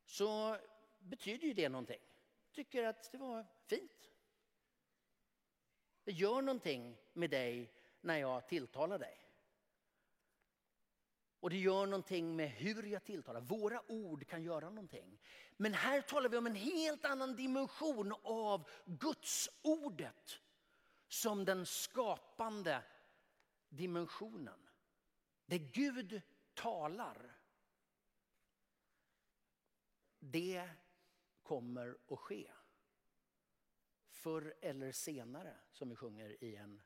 Så 0.05 0.57
betyder 0.99 1.47
ju 1.47 1.53
det 1.53 1.69
någonting. 1.69 2.01
Tycker 2.51 2.83
att 2.83 3.11
det 3.11 3.17
var 3.17 3.45
fint. 3.65 4.11
Det 6.03 6.11
gör 6.11 6.41
någonting 6.41 6.97
med 7.13 7.29
dig 7.29 7.73
när 8.01 8.17
jag 8.17 8.47
tilltalar 8.47 8.99
dig. 8.99 9.22
Och 11.43 11.49
det 11.49 11.57
gör 11.57 11.85
någonting 11.85 12.35
med 12.35 12.49
hur 12.49 12.83
jag 12.83 13.03
tilltalar. 13.03 13.41
Våra 13.41 13.91
ord 13.91 14.27
kan 14.27 14.43
göra 14.43 14.69
någonting. 14.69 15.19
Men 15.57 15.73
här 15.73 16.01
talar 16.01 16.29
vi 16.29 16.37
om 16.37 16.45
en 16.45 16.55
helt 16.55 17.05
annan 17.05 17.35
dimension 17.35 18.13
av 18.23 18.69
Guds 18.85 19.49
ordet 19.61 20.39
som 21.07 21.45
den 21.45 21.65
skapande 21.65 22.83
dimensionen. 23.69 24.69
Det 25.45 25.57
Gud 25.59 26.21
talar, 26.53 27.39
det 30.19 30.69
kommer 31.41 31.97
att 32.07 32.19
ske. 32.19 32.51
Förr 34.09 34.55
eller 34.61 34.91
senare, 34.91 35.57
som 35.71 35.89
vi 35.89 35.95
sjunger 35.95 36.43
i 36.43 36.55
en 36.55 36.81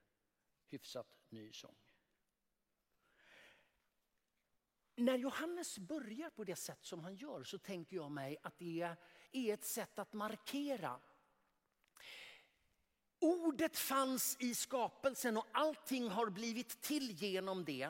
hyfsat 0.68 1.18
ny 1.30 1.52
sång. 1.52 1.87
När 5.00 5.18
Johannes 5.18 5.80
börjar 5.80 6.30
på 6.30 6.44
det 6.44 6.56
sätt 6.56 6.80
som 6.82 7.00
han 7.00 7.16
gör 7.16 7.44
så 7.44 7.58
tänker 7.58 7.96
jag 7.96 8.12
mig 8.12 8.38
att 8.44 8.58
det 8.58 8.96
är 9.32 9.54
ett 9.54 9.66
sätt 9.66 10.00
att 10.00 10.14
markera. 10.14 11.00
Ordet 13.20 13.78
fanns 13.78 14.38
i 14.40 14.56
skapelsen 14.56 15.38
och 15.38 15.48
allting 15.52 16.10
har 16.10 16.30
blivit 16.30 16.82
till 16.82 17.12
genom 17.12 17.66
det. 17.66 17.90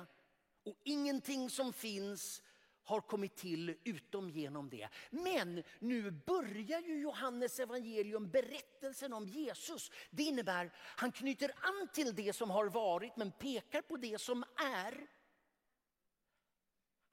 Och 0.64 0.76
ingenting 0.84 1.50
som 1.50 1.74
finns 1.74 2.42
har 2.84 3.02
kommit 3.02 3.36
till 3.36 3.78
utom 3.84 4.30
genom 4.30 4.70
det. 4.70 4.90
Men 5.10 5.64
nu 5.80 6.12
börjar 6.12 6.82
ju 6.82 7.00
Johannes 7.00 7.60
evangelium 7.60 8.30
berättelsen 8.30 9.14
om 9.14 9.28
Jesus. 9.28 9.92
Det 10.10 10.24
innebär 10.24 10.72
han 10.76 11.12
knyter 11.12 11.52
an 11.62 11.88
till 11.94 12.16
det 12.16 12.34
som 12.34 12.50
har 12.50 12.66
varit 12.66 13.18
men 13.18 13.32
pekar 13.32 13.82
på 13.82 13.98
det 13.98 14.22
som 14.22 14.44
är 14.56 15.08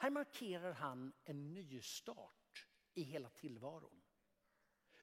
här 0.04 0.10
markerar 0.10 0.72
han 0.72 1.12
en 1.24 1.54
nystart 1.54 2.66
i 2.94 3.02
hela 3.02 3.30
tillvaron. 3.30 4.02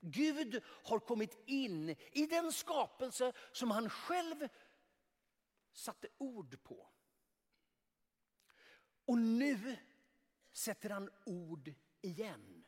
Gud 0.02 0.64
har 0.66 1.00
kommit 1.00 1.40
in 1.46 1.96
i 2.12 2.26
den 2.26 2.52
skapelse 2.52 3.34
som 3.52 3.72
han 3.72 3.90
själv 3.90 4.48
satte 5.74 6.08
ord 6.18 6.64
på. 6.64 6.88
Och 9.06 9.18
nu 9.18 9.78
sätter 10.52 10.90
han 10.90 11.10
ord 11.26 11.74
igen. 12.02 12.66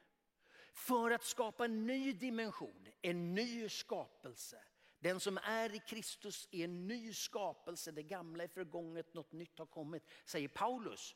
För 0.74 1.12
att 1.12 1.24
skapa 1.24 1.66
en 1.66 1.88
ny 1.88 2.14
dimension, 2.14 2.88
en 3.02 3.36
ny 3.36 3.70
skapelse. 3.70 4.64
Den 5.00 5.20
som 5.20 5.38
är 5.38 5.76
i 5.76 5.80
Kristus 5.80 6.48
är 6.52 6.64
en 6.64 6.88
ny 6.88 7.14
skapelse. 7.14 7.92
Det 7.92 8.04
gamla 8.04 8.44
är 8.44 8.48
förgånget, 8.48 9.14
något 9.14 9.32
nytt 9.32 9.60
har 9.60 9.66
kommit, 9.66 10.04
säger 10.26 10.48
Paulus 10.48 11.16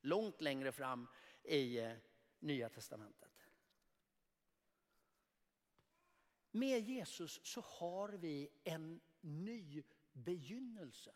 långt 0.00 0.40
längre 0.40 0.72
fram 0.72 1.08
i 1.42 1.78
eh, 1.78 1.92
Nya 2.38 2.68
Testamentet. 2.68 3.32
Med 6.50 6.80
Jesus 6.80 7.40
så 7.42 7.60
har 7.60 8.08
vi 8.08 8.48
en 8.64 9.00
ny 9.20 9.82
begynnelse. 10.12 11.14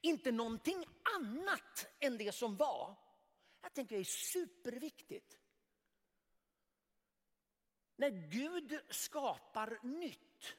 Inte 0.00 0.32
någonting 0.32 0.84
annat 1.16 1.86
än 1.98 2.18
det 2.18 2.32
som 2.32 2.56
var. 2.56 2.96
Jag 3.60 3.74
tänker 3.74 3.96
det 3.96 4.02
är 4.02 4.04
superviktigt. 4.04 5.38
När 7.96 8.10
Gud 8.30 8.80
skapar 8.88 9.78
nytt 9.82 10.56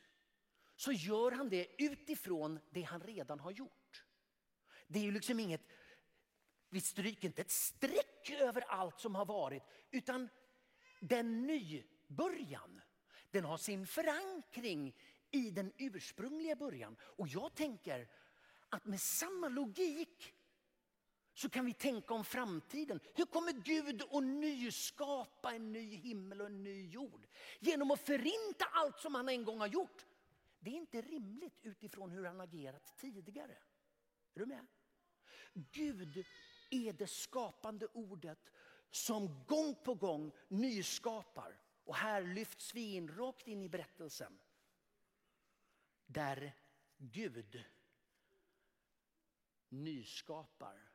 så 0.76 0.92
gör 0.92 1.32
han 1.32 1.50
det 1.50 1.84
utifrån 1.84 2.60
det 2.70 2.82
han 2.82 3.02
redan 3.02 3.40
har 3.40 3.52
gjort. 3.52 4.06
Det 4.88 5.00
är 5.00 5.04
ju 5.04 5.12
liksom 5.12 5.40
inget, 5.40 5.62
vi 6.72 6.82
stryker 6.82 7.28
inte 7.28 7.42
ett 7.42 7.52
streck 7.52 8.30
över 8.30 8.62
allt 8.62 9.00
som 9.00 9.16
har 9.16 9.26
varit 9.26 9.64
utan 9.92 10.30
den 11.00 11.48
nybörjan 11.48 12.82
den 13.32 13.46
har 13.46 13.58
sin 13.58 13.88
förankring 13.88 14.96
i 15.32 15.52
den 15.52 15.74
ursprungliga 15.78 16.56
början. 16.56 16.98
Och 17.02 17.28
jag 17.28 17.56
tänker 17.56 18.08
att 18.70 18.86
med 18.86 19.02
samma 19.02 19.50
logik 19.50 20.34
så 21.34 21.50
kan 21.50 21.66
vi 21.66 21.74
tänka 21.74 22.14
om 22.14 22.26
framtiden. 22.26 23.00
Hur 23.14 23.26
kommer 23.26 23.52
Gud 23.52 24.02
att 24.02 24.24
nyskapa 24.24 25.54
en 25.54 25.72
ny 25.72 25.96
himmel 25.96 26.42
och 26.42 26.48
en 26.48 26.64
ny 26.64 26.88
jord? 26.88 27.28
Genom 27.60 27.92
att 27.92 28.00
förinta 28.00 28.66
allt 28.72 29.00
som 29.00 29.16
han 29.16 29.30
en 29.30 29.44
gång 29.44 29.60
har 29.60 29.68
gjort. 29.68 30.06
Det 30.60 30.70
är 30.70 30.76
inte 30.76 31.02
rimligt 31.02 31.60
utifrån 31.62 32.12
hur 32.12 32.26
han 32.26 32.42
agerat 32.42 32.98
tidigare. 32.98 33.58
Är 34.34 34.40
du 34.40 34.46
med? 34.46 34.68
Gud 35.54 36.26
är 36.72 36.94
det 36.94 37.08
skapande 37.08 37.88
ordet 37.88 38.52
som 38.90 39.44
gång 39.46 39.76
på 39.76 39.96
gång 39.96 40.32
nyskapar. 40.48 41.62
Och 41.84 41.96
här 41.96 42.22
lyfts 42.22 42.76
vi 42.76 42.96
in 42.96 43.08
rakt 43.18 43.48
in 43.48 43.64
i 43.64 43.70
berättelsen. 43.70 44.40
Där 46.06 46.54
Gud 46.98 47.64
nyskapar 49.70 50.92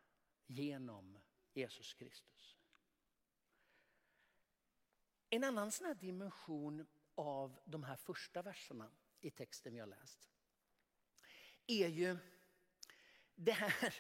genom 0.47 1.19
Jesus 1.53 1.95
Kristus. 1.95 2.57
En 5.31 5.45
annan 5.45 5.73
sån 5.73 5.87
här 5.87 5.95
dimension 5.95 6.87
av 7.15 7.59
de 7.65 7.85
här 7.85 7.97
första 7.97 8.43
verserna 8.43 8.91
i 9.21 9.31
texten 9.31 9.73
vi 9.73 9.79
har 9.79 9.87
läst 9.87 10.29
är 11.67 11.89
ju 11.89 12.17
det 13.35 13.53
här 13.53 13.95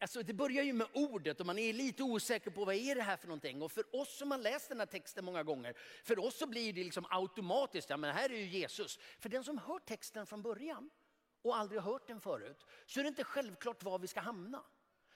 Alltså 0.00 0.22
det 0.22 0.34
börjar 0.34 0.62
ju 0.62 0.72
med 0.72 0.86
ordet 0.92 1.40
och 1.40 1.46
man 1.46 1.58
är 1.58 1.72
lite 1.72 2.02
osäker 2.02 2.50
på 2.50 2.64
vad 2.64 2.74
är 2.74 2.94
det 2.94 3.02
här 3.02 3.16
för 3.16 3.26
någonting. 3.26 3.62
Och 3.62 3.72
för 3.72 3.96
oss 3.96 4.18
som 4.18 4.30
har 4.30 4.38
läst 4.38 4.68
den 4.68 4.78
här 4.78 4.86
texten 4.86 5.24
många 5.24 5.42
gånger, 5.42 5.74
för 6.04 6.18
oss 6.18 6.38
så 6.38 6.46
blir 6.46 6.72
det 6.72 6.84
liksom 6.84 7.06
automatiskt, 7.10 7.90
ja 7.90 7.96
men 7.96 8.14
här 8.14 8.30
är 8.32 8.36
ju 8.36 8.46
Jesus. 8.46 8.98
För 9.18 9.28
den 9.28 9.44
som 9.44 9.58
hör 9.58 9.78
texten 9.78 10.26
från 10.26 10.42
början 10.42 10.90
och 11.42 11.56
aldrig 11.56 11.80
har 11.80 11.92
hört 11.92 12.06
den 12.06 12.20
förut, 12.20 12.66
så 12.86 13.00
är 13.00 13.04
det 13.04 13.08
inte 13.08 13.24
självklart 13.24 13.82
var 13.82 13.98
vi 13.98 14.06
ska 14.06 14.20
hamna. 14.20 14.62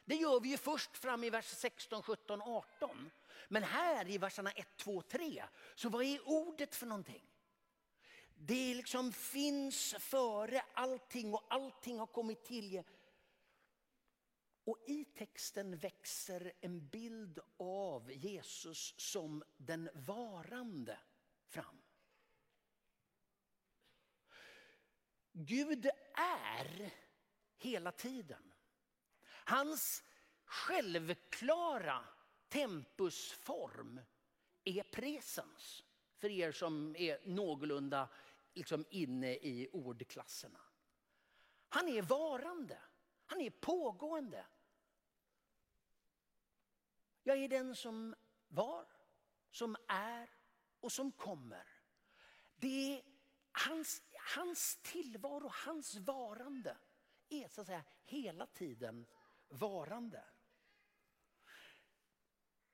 Det 0.04 0.14
gör 0.14 0.40
vi 0.40 0.48
ju 0.48 0.56
först 0.56 0.96
fram 0.96 1.24
i 1.24 1.30
vers 1.30 1.46
16, 1.46 2.02
17, 2.02 2.42
18. 2.42 3.10
Men 3.48 3.62
här 3.62 4.10
i 4.10 4.18
verserna 4.18 4.50
1, 4.50 4.66
2, 4.76 5.02
3, 5.02 5.44
så 5.74 5.88
vad 5.88 6.04
är 6.04 6.28
ordet 6.28 6.74
för 6.74 6.86
någonting? 6.86 7.22
Det 8.34 8.74
liksom 8.74 9.12
finns 9.12 9.94
före 9.98 10.64
allting 10.74 11.34
och 11.34 11.44
allting 11.48 11.98
har 11.98 12.06
kommit 12.06 12.44
till 12.44 12.82
och 14.64 14.78
i 14.86 15.04
texten 15.04 15.76
växer 15.76 16.52
en 16.60 16.88
bild 16.88 17.38
av 17.56 18.12
Jesus 18.12 18.94
som 18.96 19.42
den 19.56 19.90
varande 19.94 20.98
fram. 21.46 21.82
Gud 25.32 25.86
är 26.14 26.92
hela 27.56 27.92
tiden. 27.92 28.52
Hans 29.44 30.04
självklara 30.44 32.04
tempusform 32.48 34.00
är 34.64 34.82
presens. 34.82 35.84
För 36.16 36.28
er 36.30 36.52
som 36.52 36.96
är 36.96 37.20
någorlunda 37.24 38.08
liksom 38.54 38.84
inne 38.90 39.34
i 39.34 39.68
ordklasserna. 39.72 40.60
Han 41.68 41.88
är 41.88 42.02
varande. 42.02 42.78
Han 43.26 43.40
är 43.40 43.50
pågående. 43.50 44.44
Jag 47.22 47.38
är 47.38 47.48
den 47.48 47.76
som 47.76 48.14
var, 48.48 48.86
som 49.50 49.76
är 49.88 50.30
och 50.80 50.92
som 50.92 51.12
kommer. 51.12 51.66
Det 52.56 52.96
är 52.96 53.02
hans, 53.52 54.02
hans 54.36 54.78
tillvaro, 54.82 55.50
hans 55.66 55.96
varande 55.96 56.76
är 57.28 57.48
så 57.48 57.60
att 57.60 57.66
säga 57.66 57.84
hela 58.04 58.46
tiden 58.46 59.06
varande. 59.48 60.24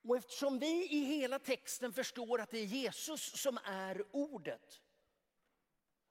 Och 0.03 0.17
eftersom 0.17 0.59
vi 0.59 0.91
i 0.91 1.05
hela 1.05 1.39
texten 1.39 1.93
förstår 1.93 2.41
att 2.41 2.51
det 2.51 2.59
är 2.59 2.65
Jesus 2.65 3.41
som 3.43 3.59
är 3.65 4.05
ordet. 4.11 4.81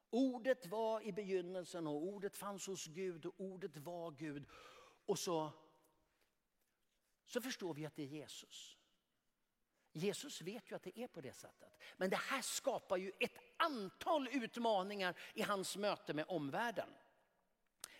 Ordet 0.09 0.67
var 0.67 1.01
i 1.01 1.11
begynnelsen 1.11 1.87
och 1.87 2.03
ordet 2.03 2.37
fanns 2.37 2.67
hos 2.67 2.85
Gud 2.85 3.25
och 3.25 3.33
ordet 3.37 3.77
var 3.77 4.11
Gud. 4.11 4.45
Och 5.05 5.19
så 5.19 5.51
så 7.27 7.41
förstår 7.41 7.73
vi 7.73 7.85
att 7.85 7.95
det 7.95 8.03
är 8.03 8.07
Jesus. 8.07 8.77
Jesus 9.91 10.41
vet 10.41 10.71
ju 10.71 10.75
att 10.75 10.83
det 10.83 10.99
är 10.99 11.07
på 11.07 11.21
det 11.21 11.33
sättet. 11.33 11.77
Men 11.97 12.09
det 12.09 12.15
här 12.15 12.41
skapar 12.41 12.97
ju 12.97 13.11
ett 13.19 13.37
antal 13.57 14.27
utmaningar 14.27 15.17
i 15.33 15.41
hans 15.41 15.77
möte 15.77 16.13
med 16.13 16.25
omvärlden. 16.27 16.89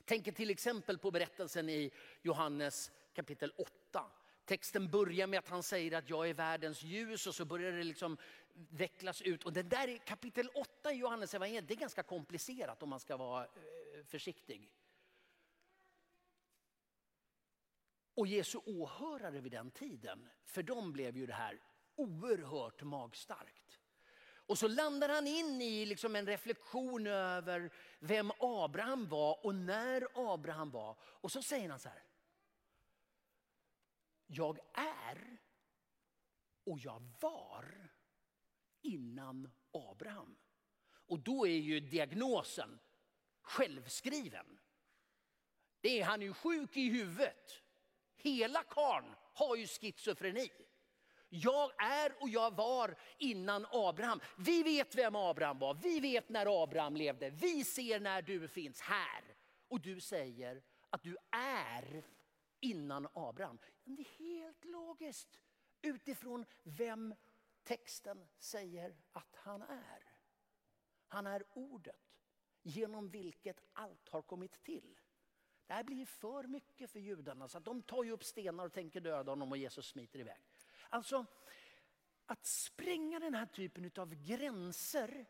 Tänk 0.05 0.35
till 0.35 0.49
exempel 0.49 0.97
på 0.97 1.11
berättelsen 1.11 1.69
i 1.69 1.91
Johannes 2.21 2.91
kapitel 3.13 3.53
8. 3.57 4.05
Texten 4.45 4.89
börjar 4.89 5.27
med 5.27 5.39
att 5.39 5.49
han 5.49 5.63
säger 5.63 5.97
att 5.97 6.09
jag 6.09 6.29
är 6.29 6.33
världens 6.33 6.83
ljus 6.83 7.27
och 7.27 7.35
så 7.35 7.45
börjar 7.45 7.71
det 7.71 7.83
liksom 7.83 8.17
vecklas 8.53 9.21
ut. 9.21 9.43
Och 9.43 9.53
det 9.53 9.63
där 9.63 9.97
kapitel 9.97 10.49
8 10.53 10.91
i 10.91 10.95
Johannes 10.95 11.33
evangeliet, 11.33 11.67
det 11.67 11.73
är 11.73 11.75
ganska 11.75 12.03
komplicerat 12.03 12.83
om 12.83 12.89
man 12.89 12.99
ska 12.99 13.17
vara 13.17 13.43
eh, 13.43 14.05
försiktig. 14.05 14.69
Och 18.17 18.27
Jesu 18.27 18.58
åhörare 18.65 19.41
vid 19.41 19.51
den 19.51 19.71
tiden, 19.71 20.30
för 20.43 20.63
dem 20.63 20.93
blev 20.93 21.17
ju 21.17 21.25
det 21.25 21.34
här 21.34 21.60
oerhört 21.95 22.84
magstarkt. 22.84 23.80
Och 24.47 24.58
så 24.58 24.67
landar 24.67 25.10
han 25.10 25.27
in 25.27 25.62
i 25.62 25.86
liksom 25.86 26.15
en 26.15 26.25
reflektion 26.25 27.08
över 27.08 27.73
vem 27.99 28.32
Abraham 28.39 29.08
var 29.08 29.45
och 29.45 29.56
när 29.56 30.08
Abraham 30.34 30.71
var. 30.71 30.97
Och 31.01 31.32
så 31.32 31.41
säger 31.41 31.69
han 31.69 31.80
så 31.80 31.89
här. 31.89 32.03
Jag 34.27 34.60
är 34.73 35.38
och 36.65 36.80
jag 36.80 37.12
var 37.19 37.89
innan 38.82 39.51
Abraham. 39.71 40.38
Och 40.89 41.19
då 41.19 41.47
är 41.47 41.58
ju 41.58 41.80
diagnosen 41.80 42.80
självskriven. 43.41 44.60
Det 45.82 45.99
är, 45.99 46.06
han 46.06 46.21
är 46.21 46.25
ju 46.25 46.34
sjuk 46.34 46.77
i 46.77 46.89
huvudet. 46.89 47.63
Hela 48.17 48.63
karn 48.63 49.15
har 49.34 49.56
ju 49.56 49.67
schizofreni. 49.67 50.51
Jag 51.30 51.71
är 51.77 52.21
och 52.21 52.30
jag 52.30 52.56
var 52.56 52.95
innan 53.17 53.65
Abraham. 53.71 54.19
Vi 54.38 54.63
vet 54.63 54.95
vem 54.95 55.15
Abraham 55.15 55.60
var. 55.60 55.73
Vi 55.73 55.99
vet 55.99 56.30
när 56.30 56.63
Abraham 56.63 56.95
levde. 56.95 57.30
Vi 57.30 57.63
ser 57.63 57.99
när 57.99 58.21
du 58.21 58.47
finns 58.47 58.82
här. 58.82 59.36
Och 59.67 59.82
du 59.82 59.99
säger 59.99 60.63
att 60.89 61.03
du 61.03 61.17
är 61.32 62.03
innan 62.60 63.08
Abraham. 63.13 63.60
Det 63.84 64.01
är 64.01 64.17
helt 64.19 64.65
logiskt 64.65 65.41
utifrån 65.82 66.45
vem 66.63 67.15
texten 67.63 68.27
säger 68.39 68.95
att 69.12 69.36
han 69.36 69.62
är. 69.62 70.13
Han 71.08 71.27
är 71.27 71.43
ordet 71.53 72.17
genom 72.62 73.10
vilket 73.10 73.62
allt 73.73 74.10
har 74.10 74.21
kommit 74.21 74.63
till. 74.63 74.99
Det 75.67 75.73
här 75.73 75.84
blir 75.84 76.06
för 76.06 76.43
mycket 76.43 76.91
för 76.91 76.99
judarna 76.99 77.47
så 77.47 77.58
att 77.58 77.65
de 77.65 77.82
tar 77.82 78.03
ju 78.03 78.12
upp 78.12 78.23
stenar 78.23 78.65
och 78.65 78.73
tänker 78.73 79.01
döda 79.01 79.32
honom 79.32 79.51
och 79.51 79.58
Jesus 79.58 79.88
smiter 79.88 80.19
iväg. 80.19 80.41
Alltså 80.89 81.25
att 82.25 82.45
spränga 82.45 83.19
den 83.19 83.34
här 83.34 83.45
typen 83.45 83.91
av 83.95 84.15
gränser 84.15 85.25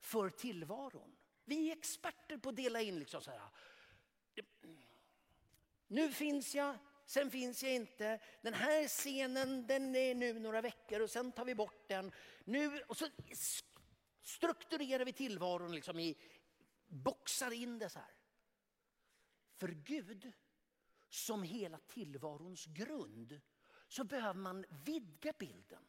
för 0.00 0.30
tillvaron. 0.30 1.16
Vi 1.44 1.70
är 1.70 1.76
experter 1.76 2.36
på 2.36 2.48
att 2.48 2.56
dela 2.56 2.80
in 2.80 2.98
liksom 2.98 3.22
så 3.22 3.30
här. 3.30 3.40
Nu 5.86 6.12
finns 6.12 6.54
jag, 6.54 6.78
sen 7.06 7.30
finns 7.30 7.62
jag 7.62 7.74
inte. 7.74 8.20
Den 8.42 8.54
här 8.54 8.88
scenen 8.88 9.66
den 9.66 9.96
är 9.96 10.14
nu 10.14 10.38
några 10.38 10.60
veckor 10.60 11.00
och 11.00 11.10
sen 11.10 11.32
tar 11.32 11.44
vi 11.44 11.54
bort 11.54 11.88
den. 11.88 12.12
Nu, 12.44 12.82
och 12.82 12.96
så 12.96 13.08
strukturerar 14.22 15.04
vi 15.04 15.12
tillvaron 15.12 15.74
liksom 15.74 15.98
i, 15.98 16.16
boxar 16.86 17.50
in 17.50 17.78
det 17.78 17.88
så 17.88 17.98
här. 17.98 18.14
För 19.62 19.68
Gud, 19.68 20.32
som 21.08 21.42
hela 21.42 21.78
tillvarons 21.78 22.66
grund, 22.66 23.40
så 23.88 24.04
behöver 24.04 24.40
man 24.40 24.64
vidga 24.84 25.32
bilden. 25.38 25.84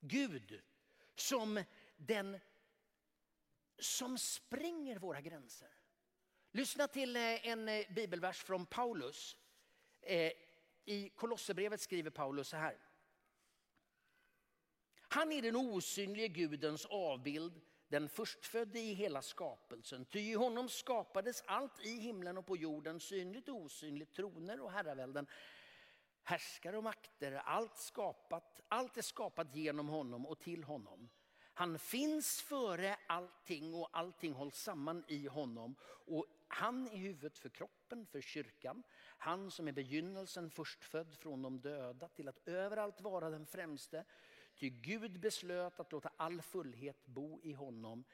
Gud 0.00 0.62
som 1.14 1.64
den 1.96 2.40
som 3.78 4.18
spränger 4.18 4.98
våra 4.98 5.20
gränser. 5.20 5.74
Lyssna 6.50 6.88
till 6.88 7.16
eh, 7.16 7.46
en 7.46 7.68
eh, 7.68 7.92
bibelvers 7.94 8.42
från 8.42 8.66
Paulus. 8.66 9.36
Eh, 10.00 10.32
I 10.84 11.12
Kolosserbrevet 11.16 11.80
skriver 11.80 12.10
Paulus 12.10 12.48
så 12.48 12.56
här. 12.56 12.78
Han 14.94 15.32
är 15.32 15.42
den 15.42 15.56
osynlige 15.56 16.28
Gudens 16.28 16.86
avbild, 16.86 17.60
den 17.90 18.08
förstfödde 18.08 18.78
i 18.78 18.92
hela 18.92 19.22
skapelsen. 19.22 20.04
Ty 20.04 20.20
i 20.20 20.34
honom 20.34 20.68
skapades 20.68 21.42
allt 21.46 21.80
i 21.80 22.00
himlen 22.00 22.38
och 22.38 22.46
på 22.46 22.56
jorden, 22.56 23.00
synligt 23.00 23.48
och 23.48 23.56
osynligt, 23.56 24.12
troner 24.12 24.60
och 24.60 24.72
herravälden, 24.72 25.26
härskare 26.22 26.76
och 26.76 26.84
makter. 26.84 27.32
Allt, 27.32 27.76
skapat, 27.76 28.60
allt 28.68 28.96
är 28.96 29.02
skapat 29.02 29.54
genom 29.54 29.88
honom 29.88 30.26
och 30.26 30.40
till 30.40 30.64
honom. 30.64 31.08
Han 31.54 31.78
finns 31.78 32.40
före 32.40 32.96
allting 33.06 33.74
och 33.74 33.88
allting 33.92 34.32
hålls 34.32 34.56
samman 34.56 35.04
i 35.08 35.26
honom. 35.26 35.74
Och 36.06 36.26
han 36.48 36.88
är 36.88 36.96
huvudet 36.96 37.38
för 37.38 37.48
kroppen, 37.48 38.06
för 38.06 38.20
kyrkan. 38.20 38.82
Han 39.18 39.50
som 39.50 39.68
är 39.68 39.72
begynnelsen, 39.72 40.50
förstfödd 40.50 41.14
från 41.14 41.42
de 41.42 41.60
döda 41.60 42.08
till 42.08 42.28
att 42.28 42.48
överallt 42.48 43.00
vara 43.00 43.30
den 43.30 43.46
främste. 43.46 44.04
Ty 44.60 44.70
Gud 44.70 45.20
beslöt 45.20 45.80
att 45.80 45.92
låta 45.92 46.12
all 46.16 46.42
fullhet 46.42 47.06
bo 47.06 47.40
i 47.42 47.52
honom 47.52 48.04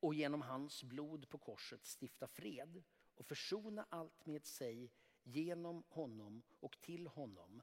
och 0.00 0.14
genom 0.14 0.42
hans 0.42 0.82
blod 0.82 1.28
på 1.28 1.38
korset 1.38 1.86
stifta 2.00 2.26
fred 2.26 2.82
och 3.14 3.26
försona 3.26 3.86
allt 3.90 4.26
med 4.26 4.46
sig 4.46 4.92
genom 5.22 5.84
honom 5.88 6.42
och 6.60 6.80
till 6.80 7.06
honom. 7.06 7.62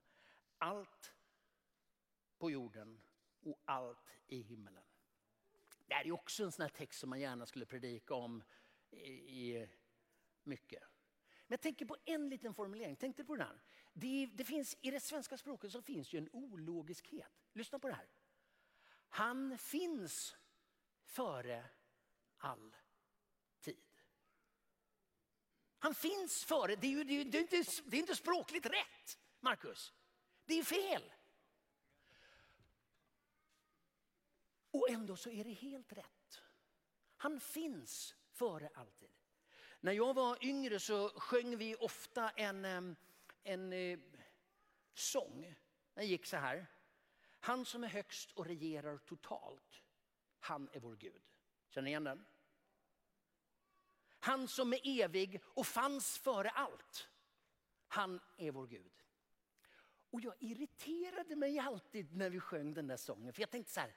Allt 0.58 1.14
på 2.38 2.52
jorden 2.52 3.02
och 3.42 3.62
allt 3.66 4.18
i 4.28 4.42
himmelen. 4.42 4.84
Det 5.86 5.94
här 5.94 6.06
är 6.06 6.12
också 6.12 6.44
en 6.44 6.52
sån 6.52 6.64
här 6.64 6.70
text 6.70 7.00
som 7.00 7.10
man 7.10 7.20
gärna 7.20 7.46
skulle 7.46 7.66
predika 7.66 8.16
om 8.16 8.44
i, 8.92 9.68
mycket. 10.44 10.84
Men 11.48 11.54
jag 11.54 11.62
tänker 11.62 11.86
på 11.86 11.98
en 12.06 12.30
liten 12.30 12.54
formulering. 12.54 12.96
Tänk 12.96 13.18
dig 13.18 13.26
på 13.26 13.36
den 13.36 13.48
här. 13.48 13.62
Det, 13.94 14.30
det, 14.34 14.44
finns, 14.44 14.78
I 14.82 14.92
det 14.92 15.00
svenska 15.00 15.38
språket 15.38 15.72
så 15.72 15.82
finns 15.82 16.14
ju 16.14 16.18
en 16.18 16.30
ologiskhet. 16.32 17.32
Lyssna 17.54 17.80
på 17.80 17.88
det 17.88 17.94
här. 17.94 18.08
Han 19.14 19.58
finns 19.58 20.36
före 21.04 21.70
all 22.38 22.76
tid. 23.60 24.02
Han 25.80 25.96
finns 25.96 26.46
före, 26.46 26.76
det 26.76 26.88
är 26.88 26.92
ju 26.92 27.04
det 27.04 27.14
är, 27.14 27.26
det 27.26 27.38
är 27.38 27.42
inte, 27.42 27.72
det 27.86 27.98
är 27.98 28.00
inte 28.00 28.16
språkligt 28.16 28.66
rätt, 28.66 29.20
Markus. 29.40 29.94
Det 30.46 30.60
är 30.60 30.64
fel. 30.64 31.14
Och 34.72 34.90
ändå 34.90 35.16
så 35.16 35.30
är 35.30 35.44
det 35.44 35.54
helt 35.54 35.94
rätt. 35.94 36.42
Han 37.18 37.40
finns 37.40 38.16
före 38.32 38.70
alltid. 38.74 39.12
När 39.80 39.92
jag 39.92 40.14
var 40.14 40.46
yngre 40.46 40.80
så 40.80 41.10
sjöng 41.10 41.58
vi 41.58 41.76
ofta 41.76 42.30
en, 42.30 42.66
en, 42.66 42.96
en 43.44 43.74
sång. 44.94 45.56
Den 45.94 46.08
gick 46.08 46.26
så 46.26 46.38
här. 46.38 46.68
Han 47.44 47.66
som 47.66 47.84
är 47.84 47.88
högst 47.88 48.32
och 48.32 48.46
regerar 48.46 48.98
totalt, 48.98 49.84
han 50.40 50.70
är 50.74 50.80
vår 50.80 50.96
Gud. 50.96 51.22
Känner 51.70 51.84
ni 51.84 51.90
igen 51.90 52.04
den? 52.04 52.26
Han 54.20 54.48
som 54.48 54.74
är 54.74 54.80
evig 54.84 55.42
och 55.46 55.68
fanns 55.68 56.18
före 56.18 56.50
allt, 56.50 57.10
han 57.88 58.20
är 58.38 58.52
vår 58.52 58.68
Gud. 58.68 58.92
Och 60.12 60.22
jag 60.22 60.34
irriterade 60.40 61.36
mig 61.36 61.60
alltid 61.60 62.16
när 62.16 62.30
vi 62.30 62.40
sjöng 62.40 62.74
den 62.74 62.88
där 62.88 62.98
sången. 62.98 63.34
För 63.34 63.42
jag 63.42 63.50
tänkte 63.50 63.74
så 63.74 63.80
här, 63.80 63.96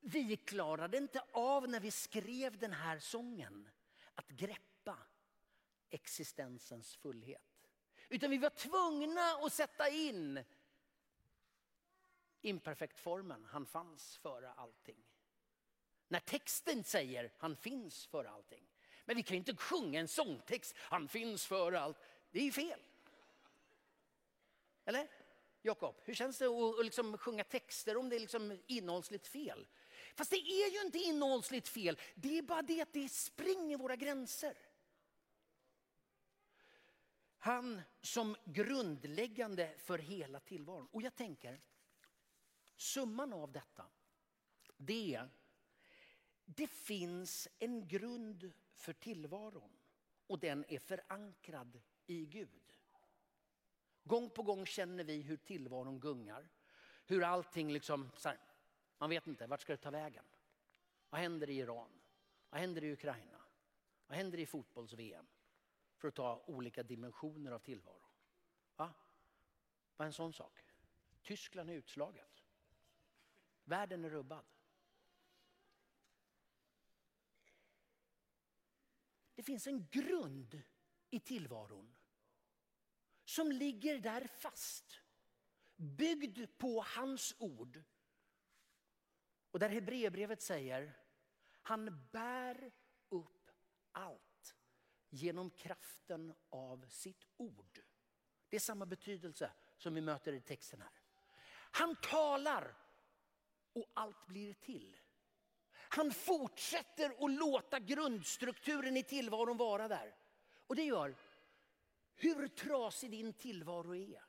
vi 0.00 0.36
klarade 0.36 0.96
inte 0.96 1.24
av 1.32 1.68
när 1.68 1.80
vi 1.80 1.90
skrev 1.90 2.58
den 2.58 2.72
här 2.72 2.98
sången 2.98 3.68
att 4.14 4.28
greppa 4.28 4.98
existensens 5.90 6.96
fullhet. 6.96 7.70
Utan 8.08 8.30
vi 8.30 8.38
var 8.38 8.50
tvungna 8.50 9.46
att 9.46 9.52
sätta 9.52 9.88
in 9.88 10.44
imperfektformen, 12.42 13.44
han 13.44 13.66
fanns 13.66 14.16
före 14.16 14.52
allting. 14.52 15.04
När 16.08 16.20
texten 16.20 16.84
säger 16.84 17.32
han 17.38 17.56
finns 17.56 18.06
före 18.06 18.30
allting. 18.30 18.64
Men 19.04 19.16
vi 19.16 19.22
kan 19.22 19.34
ju 19.34 19.38
inte 19.38 19.56
sjunga 19.56 20.00
en 20.00 20.08
sångtext, 20.08 20.74
han 20.78 21.08
finns 21.08 21.46
före 21.46 21.80
allt. 21.80 21.96
Det 22.30 22.38
är 22.38 22.44
ju 22.44 22.52
fel. 22.52 22.80
Eller? 24.84 25.08
Jakob, 25.62 25.94
hur 26.04 26.14
känns 26.14 26.38
det 26.38 26.46
att 26.46 26.84
liksom 26.84 27.18
sjunga 27.18 27.44
texter 27.44 27.96
om 27.96 28.08
det 28.08 28.16
är 28.16 28.20
liksom 28.20 28.58
innehållsligt 28.66 29.26
fel? 29.26 29.66
Fast 30.14 30.30
det 30.30 30.36
är 30.36 30.70
ju 30.70 30.80
inte 30.80 30.98
innehållsligt 30.98 31.68
fel, 31.68 31.98
det 32.14 32.38
är 32.38 32.42
bara 32.42 32.62
det 32.62 32.82
att 32.82 32.92
det 32.92 33.08
springer 33.08 33.76
våra 33.76 33.96
gränser. 33.96 34.56
Han 37.38 37.82
som 38.00 38.36
grundläggande 38.44 39.74
för 39.78 39.98
hela 39.98 40.40
tillvaron. 40.40 40.88
Och 40.90 41.02
jag 41.02 41.14
tänker, 41.14 41.60
summan 42.78 43.32
av 43.32 43.52
detta, 43.52 43.86
det 44.76 45.14
är, 45.14 45.28
det 46.44 46.66
finns 46.66 47.48
en 47.58 47.88
grund 47.88 48.52
för 48.76 48.92
tillvaron 48.92 49.78
och 50.26 50.38
den 50.38 50.64
är 50.68 50.78
förankrad 50.78 51.80
i 52.06 52.26
Gud. 52.26 52.78
Gång 54.04 54.30
på 54.30 54.42
gång 54.42 54.66
känner 54.66 55.04
vi 55.04 55.22
hur 55.22 55.36
tillvaron 55.36 56.00
gungar. 56.00 56.48
Hur 57.06 57.24
allting 57.24 57.72
liksom, 57.72 58.10
här, 58.24 58.38
man 58.98 59.10
vet 59.10 59.26
inte, 59.26 59.46
vart 59.46 59.60
ska 59.60 59.72
det 59.72 59.76
ta 59.76 59.90
vägen? 59.90 60.24
Vad 61.10 61.20
händer 61.20 61.50
i 61.50 61.58
Iran? 61.58 62.00
Vad 62.50 62.60
händer 62.60 62.84
i 62.84 62.92
Ukraina? 62.92 63.40
Vad 64.06 64.16
händer 64.18 64.38
i 64.38 64.46
fotbolls-VM? 64.46 65.26
För 65.96 66.08
att 66.08 66.14
ta 66.14 66.44
olika 66.46 66.82
dimensioner 66.82 67.52
av 67.52 67.58
tillvaron. 67.58 68.10
Va? 68.76 68.94
Vad 69.96 70.04
är 70.04 70.06
en 70.06 70.12
sån 70.12 70.32
sak? 70.32 70.64
Tyskland 71.22 71.70
är 71.70 71.74
utslaget. 71.74 72.37
Världen 73.68 74.04
är 74.04 74.10
rubbad. 74.10 74.44
Det 79.34 79.42
finns 79.42 79.66
en 79.66 79.88
grund 79.90 80.62
i 81.10 81.20
tillvaron 81.20 81.96
som 83.24 83.52
ligger 83.52 83.98
där 83.98 84.26
fast. 84.26 85.00
Byggd 85.76 86.58
på 86.58 86.84
hans 86.86 87.34
ord. 87.38 87.82
Och 89.50 89.58
där 89.58 89.68
Hebreerbrevet 89.68 90.42
säger, 90.42 90.96
han 91.62 92.08
bär 92.12 92.72
upp 93.08 93.50
allt 93.92 94.56
genom 95.08 95.50
kraften 95.50 96.34
av 96.48 96.86
sitt 96.88 97.26
ord. 97.36 97.80
Det 98.48 98.56
är 98.56 98.60
samma 98.60 98.86
betydelse 98.86 99.52
som 99.76 99.94
vi 99.94 100.00
möter 100.00 100.32
i 100.32 100.40
texten 100.40 100.80
här. 100.80 101.00
Han 101.70 101.96
talar 101.96 102.87
och 103.78 103.90
allt 103.94 104.26
blir 104.26 104.54
till. 104.54 105.00
Han 105.72 106.12
fortsätter 106.12 107.24
att 107.24 107.30
låta 107.30 107.80
grundstrukturen 107.80 108.96
i 108.96 109.02
tillvaron 109.02 109.56
vara 109.56 109.88
där. 109.88 110.14
Och 110.66 110.76
det 110.76 110.84
gör 110.84 111.16
hur 112.14 112.48
trasig 112.48 113.10
din 113.10 113.32
tillvaro 113.32 113.94
är. 113.94 114.24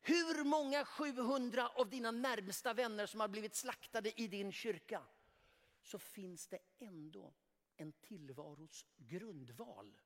Hur 0.00 0.44
många 0.44 0.84
700 0.84 1.68
av 1.68 1.90
dina 1.90 2.10
närmsta 2.10 2.74
vänner 2.74 3.06
som 3.06 3.20
har 3.20 3.28
blivit 3.28 3.54
slaktade 3.54 4.20
i 4.20 4.28
din 4.28 4.52
kyrka. 4.52 5.02
Så 5.82 5.98
finns 5.98 6.48
det 6.48 6.58
ändå 6.78 7.34
en 7.76 7.92
tillvaros 7.92 8.86
grundval 8.96 10.00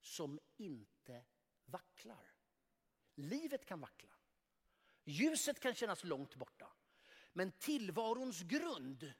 som 0.00 0.40
inte 0.56 1.24
vacklar. 1.64 2.32
Livet 3.14 3.64
kan 3.64 3.80
vackla. 3.80 4.14
Ljuset 5.04 5.60
kan 5.60 5.74
kännas 5.74 6.04
långt 6.04 6.34
borta. 6.34 6.72
Men 7.36 7.52
tillvarons 7.52 8.42
grund, 8.42 9.12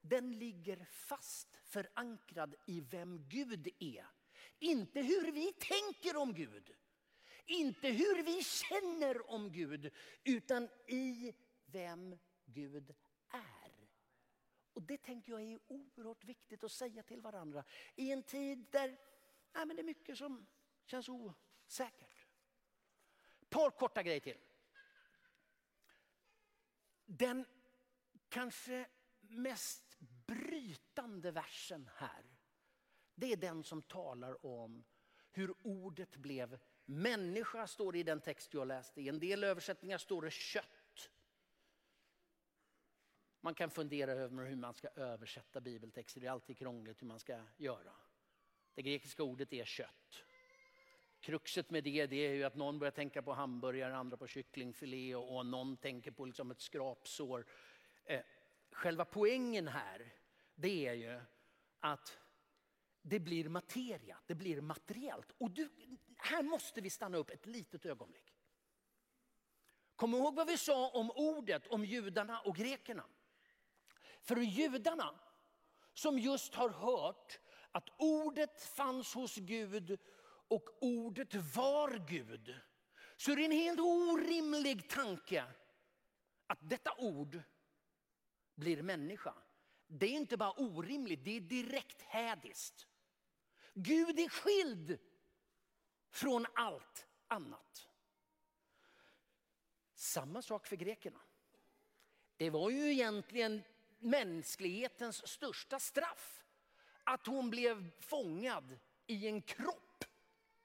den 0.00 0.38
ligger 0.38 0.84
fast 0.84 1.56
förankrad 1.56 2.54
i 2.66 2.80
vem 2.80 3.28
Gud 3.28 3.68
är. 3.78 4.06
Inte 4.58 5.00
hur 5.00 5.32
vi 5.32 5.52
tänker 5.52 6.16
om 6.16 6.34
Gud. 6.34 6.76
Inte 7.46 7.88
hur 7.88 8.22
vi 8.22 8.42
känner 8.42 9.30
om 9.30 9.52
Gud, 9.52 9.90
utan 10.24 10.68
i 10.86 11.34
vem 11.66 12.18
Gud 12.44 12.94
är. 13.28 13.88
Och 14.72 14.82
Det 14.82 14.98
tänker 14.98 15.32
jag 15.32 15.42
är 15.42 15.58
oerhört 15.66 16.24
viktigt 16.24 16.64
att 16.64 16.72
säga 16.72 17.02
till 17.02 17.20
varandra 17.20 17.64
i 17.94 18.12
en 18.12 18.22
tid 18.22 18.66
där 18.70 18.88
nej, 19.54 19.66
men 19.66 19.76
det 19.76 19.82
är 19.82 19.84
mycket 19.84 20.18
som 20.18 20.46
känns 20.84 21.08
osäkert. 21.08 22.26
Ett 23.40 23.50
par 23.50 23.70
korta 23.70 24.02
grejer 24.02 24.20
till. 24.20 24.38
Den 27.06 27.44
kanske 28.28 28.86
mest 29.20 29.96
brytande 30.26 31.30
versen 31.30 31.90
här, 31.96 32.24
det 33.14 33.32
är 33.32 33.36
den 33.36 33.64
som 33.64 33.82
talar 33.82 34.46
om 34.46 34.84
hur 35.30 35.54
ordet 35.62 36.16
blev 36.16 36.58
människa, 36.84 37.66
står 37.66 37.92
det 37.92 37.98
i 37.98 38.02
den 38.02 38.20
text 38.20 38.54
jag 38.54 38.68
läste. 38.68 39.00
I 39.00 39.08
en 39.08 39.18
del 39.18 39.44
översättningar 39.44 39.98
står 39.98 40.22
det 40.22 40.30
kött. 40.32 41.10
Man 43.40 43.54
kan 43.54 43.70
fundera 43.70 44.12
över 44.12 44.44
hur 44.44 44.56
man 44.56 44.74
ska 44.74 44.88
översätta 44.88 45.60
bibeltexter, 45.60 46.20
det 46.20 46.26
är 46.26 46.30
alltid 46.30 46.58
krångligt 46.58 47.02
hur 47.02 47.06
man 47.06 47.18
ska 47.20 47.44
göra. 47.56 47.92
Det 48.74 48.82
grekiska 48.82 49.22
ordet 49.22 49.52
är 49.52 49.64
kött. 49.64 50.25
Kruxet 51.26 51.70
med 51.70 51.84
det, 51.84 52.06
det 52.06 52.16
är 52.16 52.32
ju 52.32 52.44
att 52.44 52.54
någon 52.54 52.78
börjar 52.78 52.92
tänka 52.92 53.22
på 53.22 53.32
hamburgare, 53.32 53.96
andra 53.96 54.16
på 54.16 54.26
kycklingfilé 54.26 55.14
och, 55.14 55.36
och 55.36 55.46
någon 55.46 55.76
tänker 55.76 56.10
på 56.10 56.24
liksom 56.24 56.50
ett 56.50 56.60
skrapsår. 56.60 57.46
Eh, 58.04 58.20
själva 58.70 59.04
poängen 59.04 59.68
här, 59.68 60.12
det 60.54 60.86
är 60.86 60.92
ju 60.92 61.20
att 61.80 62.18
det 63.02 63.20
blir 63.20 63.48
materia, 63.48 64.18
det 64.26 64.34
blir 64.34 64.60
materiellt. 64.60 65.32
Och 65.38 65.50
du, 65.50 65.70
här 66.16 66.42
måste 66.42 66.80
vi 66.80 66.90
stanna 66.90 67.18
upp 67.18 67.30
ett 67.30 67.46
litet 67.46 67.86
ögonblick. 67.86 68.34
Kom 69.96 70.14
ihåg 70.14 70.34
vad 70.34 70.46
vi 70.46 70.58
sa 70.58 70.90
om 70.90 71.10
ordet, 71.10 71.66
om 71.66 71.84
judarna 71.84 72.40
och 72.40 72.56
grekerna. 72.56 73.04
För 74.20 74.36
judarna 74.36 75.18
som 75.94 76.18
just 76.18 76.54
har 76.54 76.68
hört 76.68 77.40
att 77.72 77.88
ordet 77.98 78.62
fanns 78.62 79.14
hos 79.14 79.36
Gud 79.36 79.98
och 80.48 80.68
ordet 80.80 81.34
var 81.34 82.06
Gud. 82.08 82.54
Så 83.16 83.32
är 83.32 83.36
det 83.36 83.44
en 83.44 83.52
helt 83.52 83.80
orimlig 83.80 84.88
tanke 84.90 85.44
att 86.46 86.58
detta 86.60 86.94
ord 86.98 87.42
blir 88.54 88.82
människa. 88.82 89.34
Det 89.86 90.06
är 90.06 90.10
inte 90.10 90.36
bara 90.36 90.52
orimligt, 90.52 91.24
det 91.24 91.36
är 91.36 91.40
direkt 91.40 92.02
hädiskt. 92.02 92.86
Gud 93.74 94.18
är 94.18 94.28
skild 94.28 94.98
från 96.10 96.46
allt 96.54 97.06
annat. 97.28 97.88
Samma 99.94 100.42
sak 100.42 100.66
för 100.66 100.76
grekerna. 100.76 101.20
Det 102.36 102.50
var 102.50 102.70
ju 102.70 102.92
egentligen 102.92 103.62
mänsklighetens 103.98 105.28
största 105.28 105.78
straff. 105.78 106.44
Att 107.04 107.26
hon 107.26 107.50
blev 107.50 108.00
fångad 108.00 108.78
i 109.06 109.26
en 109.26 109.42
kropp, 109.42 109.85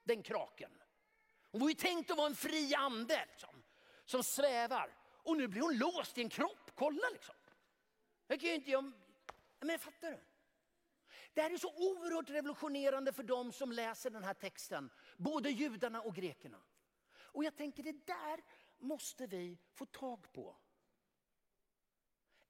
den 0.04 0.22
kraken. 0.22 0.70
Hon 1.50 1.60
var 1.60 1.68
ju 1.68 1.74
tänkt 1.74 2.10
att 2.10 2.16
vara 2.16 2.26
en 2.26 2.34
fri 2.34 2.74
ande 2.74 3.26
liksom, 3.30 3.62
som 4.04 4.22
svävar. 4.22 4.96
Och 5.02 5.36
nu 5.36 5.48
blir 5.48 5.62
hon 5.62 5.78
låst 5.78 6.18
i 6.18 6.22
en 6.22 6.28
kropp. 6.28 6.70
Kolla 6.74 7.08
liksom. 7.12 7.34
Jag 8.26 8.40
kan 8.40 8.48
ju 8.48 8.54
inte, 8.54 8.70
jag, 8.70 8.92
men 9.60 9.78
fattar 9.78 10.10
du? 10.10 10.20
Det 11.34 11.42
här 11.42 11.50
är 11.50 11.56
så 11.56 11.74
oerhört 11.76 12.30
revolutionerande 12.30 13.12
för 13.12 13.22
dem 13.22 13.52
som 13.52 13.72
läser 13.72 14.10
den 14.10 14.24
här 14.24 14.34
texten, 14.34 14.90
både 15.16 15.50
judarna 15.50 16.02
och 16.02 16.14
grekerna. 16.14 16.62
Och 17.14 17.44
jag 17.44 17.56
tänker 17.56 17.82
det 17.82 18.06
där 18.06 18.42
måste 18.78 19.26
vi 19.26 19.58
få 19.72 19.86
tag 19.86 20.32
på. 20.32 20.56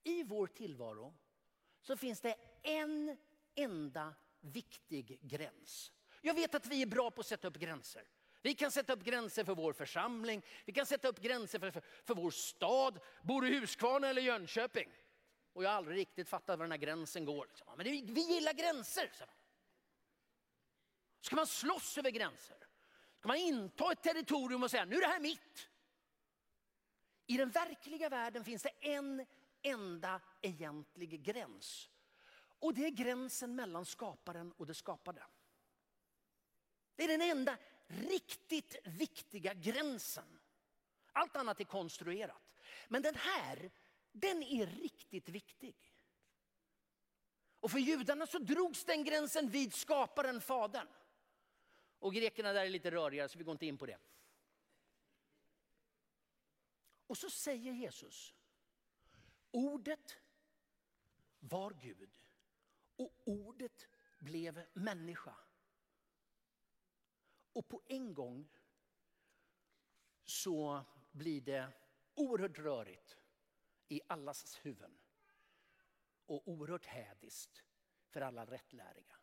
I 0.04 0.22
vår 0.22 0.46
tillvaro 0.46 1.14
så 1.80 1.96
finns 1.96 2.20
det 2.20 2.36
en 2.62 3.16
enda 3.54 4.14
viktig 4.40 5.18
gräns. 5.22 5.92
Jag 6.24 6.35
vet 6.35 6.54
att 6.54 6.66
vi 6.66 6.82
är 6.82 6.87
bra 6.87 7.11
på 7.11 7.20
att 7.20 7.26
sätta 7.26 7.48
upp 7.48 7.56
gränser. 7.56 8.04
Vi 8.42 8.54
kan 8.54 8.70
sätta 8.70 8.92
upp 8.92 9.04
gränser 9.04 9.44
för 9.44 9.54
vår 9.54 9.72
församling, 9.72 10.42
vi 10.64 10.72
kan 10.72 10.87
sätta 10.87 11.08
upp 11.08 11.20
gränser 11.20 11.58
för, 11.58 11.70
för, 11.70 11.82
för 12.04 12.14
vår 12.14 12.30
stad, 12.30 13.00
bor 13.22 13.42
du 13.42 13.56
i 13.56 13.61
Huskvarna 13.61 14.08
eller 14.08 14.22
Jönköping. 14.22 14.88
Och 15.52 15.64
jag 15.64 15.70
har 15.70 15.76
aldrig 15.76 15.96
riktigt 15.96 16.28
fattat 16.28 16.58
var 16.58 16.64
den 16.64 16.72
här 16.72 16.78
gränsen 16.78 17.24
går. 17.24 17.46
Liksom. 17.46 17.66
Men 17.76 17.87
det, 17.87 17.90
vi 17.90 18.20
gillar 18.35 18.52
gränser. 18.52 19.11
Så. 19.18 19.24
Ska 21.20 21.37
man 21.37 21.46
slåss 21.46 21.98
över 21.98 22.11
gränser? 22.11 22.56
Ska 23.18 23.28
man 23.28 23.37
inta 23.37 23.92
ett 23.92 24.02
territorium 24.02 24.62
och 24.62 24.70
säga 24.70 24.85
nu 24.85 24.96
är 24.96 25.00
det 25.00 25.06
här 25.06 25.20
mitt? 25.20 25.68
I 27.26 27.37
den 27.37 27.50
verkliga 27.50 28.08
världen 28.08 28.44
finns 28.44 28.62
det 28.62 28.72
en 28.80 29.26
enda 29.62 30.20
egentlig 30.40 31.22
gräns. 31.22 31.90
Och 32.58 32.74
det 32.74 32.87
är 32.87 32.90
gränsen 32.90 33.54
mellan 33.54 33.85
skaparen 33.85 34.52
och 34.52 34.66
det 34.66 34.74
skapade. 34.74 35.22
Det 37.02 37.06
är 37.06 37.18
den 37.18 37.30
enda 37.30 37.58
riktigt 37.86 38.76
viktiga 38.84 39.54
gränsen. 39.54 40.38
Allt 41.12 41.36
annat 41.36 41.60
är 41.60 41.64
konstruerat. 41.64 42.54
Men 42.88 43.02
den 43.02 43.14
här 43.14 43.70
den 44.12 44.42
är 44.42 44.66
riktigt 44.66 45.28
viktig. 45.28 45.76
Och 47.60 47.70
för 47.70 47.78
judarna 47.78 48.26
så 48.26 48.38
drogs 48.38 48.84
den 48.84 49.04
gränsen 49.04 49.50
vid 49.50 49.74
skaparen, 49.74 50.40
fadern. 50.40 50.88
Och 51.98 52.14
grekerna 52.14 52.52
där 52.52 52.64
är 52.64 52.70
lite 52.70 52.90
rörigare 52.90 53.28
så 53.28 53.38
vi 53.38 53.44
går 53.44 53.52
inte 53.52 53.66
in 53.66 53.78
på 53.78 53.86
det. 53.86 53.98
Och 57.06 57.18
så 57.18 57.30
säger 57.30 57.72
Jesus, 57.72 58.34
ordet 59.50 60.16
var 61.38 61.70
Gud 61.70 62.18
och 62.96 63.12
ordet 63.24 63.88
blev 64.18 64.66
människa. 64.72 65.34
Och 67.52 67.68
på 67.68 67.82
en 67.86 68.14
gång 68.14 68.50
så 70.24 70.84
blir 71.10 71.40
det 71.40 71.72
oerhört 72.14 72.58
rörigt 72.58 73.16
i 73.88 74.00
allas 74.06 74.60
huvuden. 74.62 74.98
Och 76.26 76.48
oerhört 76.48 76.86
hädiskt 76.86 77.64
för 78.08 78.20
alla 78.20 78.44
rättläriga. 78.46 79.16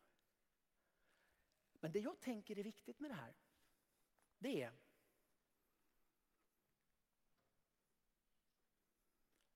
Men 1.72 1.92
det 1.92 1.98
jag 1.98 2.20
tänker 2.20 2.58
är 2.58 2.62
viktigt 2.62 3.00
med 3.00 3.10
det 3.10 3.14
här, 3.14 3.36
det 4.38 4.62
är 4.62 4.72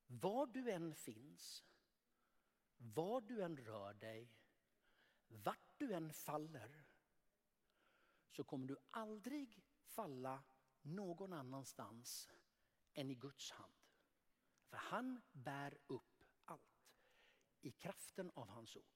var 0.06 0.46
du 0.46 0.70
än 0.70 0.94
finns, 0.94 1.64
var 2.76 3.20
du 3.20 3.42
än 3.42 3.56
rör 3.56 3.94
dig, 3.94 4.36
vart 5.28 5.78
du 5.78 5.94
än 5.94 6.12
faller, 6.12 6.83
så 8.36 8.44
kommer 8.44 8.66
du 8.66 8.76
aldrig 8.90 9.62
falla 9.86 10.42
någon 10.82 11.32
annanstans 11.32 12.28
än 12.94 13.10
i 13.10 13.14
Guds 13.14 13.50
hand. 13.50 13.72
För 14.66 14.76
han 14.76 15.22
bär 15.32 15.78
upp 15.86 16.24
allt 16.44 16.90
i 17.60 17.70
kraften 17.70 18.30
av 18.34 18.48
hans 18.48 18.76
ord. 18.76 18.94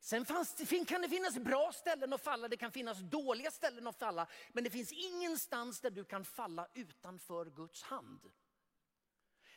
Sen 0.00 0.24
fanns, 0.24 0.62
kan 0.88 1.02
det 1.02 1.08
finnas 1.08 1.38
bra 1.38 1.72
ställen 1.72 2.12
att 2.12 2.20
falla, 2.20 2.48
det 2.48 2.56
kan 2.56 2.72
finnas 2.72 2.98
dåliga 2.98 3.50
ställen 3.50 3.86
att 3.86 3.98
falla. 3.98 4.28
Men 4.52 4.64
det 4.64 4.70
finns 4.70 4.92
ingenstans 4.92 5.80
där 5.80 5.90
du 5.90 6.04
kan 6.04 6.24
falla 6.24 6.68
utanför 6.74 7.46
Guds 7.46 7.82
hand. 7.82 8.32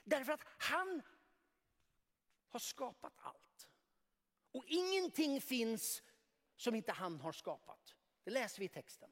Därför 0.04 0.34
att 0.34 0.44
han 0.58 1.02
har 2.50 2.60
skapat 2.60 3.14
allt. 3.18 3.70
Och 4.52 4.66
ingenting 4.68 5.42
finns 5.42 6.04
som 6.56 6.76
inte 6.76 6.92
han 6.92 7.22
har 7.22 7.32
skapat. 7.32 7.96
Det 8.30 8.34
läser 8.34 8.60
vi 8.60 8.66
i 8.66 8.70
texten. 8.70 9.12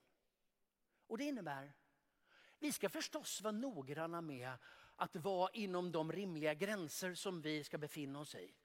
Och 1.08 1.18
det 1.18 1.24
innebär, 1.24 1.74
vi 2.60 2.72
ska 2.72 2.90
förstås 2.90 3.42
vara 3.42 3.52
noggranna 3.52 4.22
med 4.22 4.52
att 4.96 5.16
vara 5.16 5.50
inom 5.54 5.92
de 5.92 6.12
rimliga 6.12 6.54
gränser 6.54 7.14
som 7.14 7.42
vi 7.42 7.64
ska 7.64 7.78
befinna 7.78 8.20
oss 8.20 8.36
i. 8.36 8.56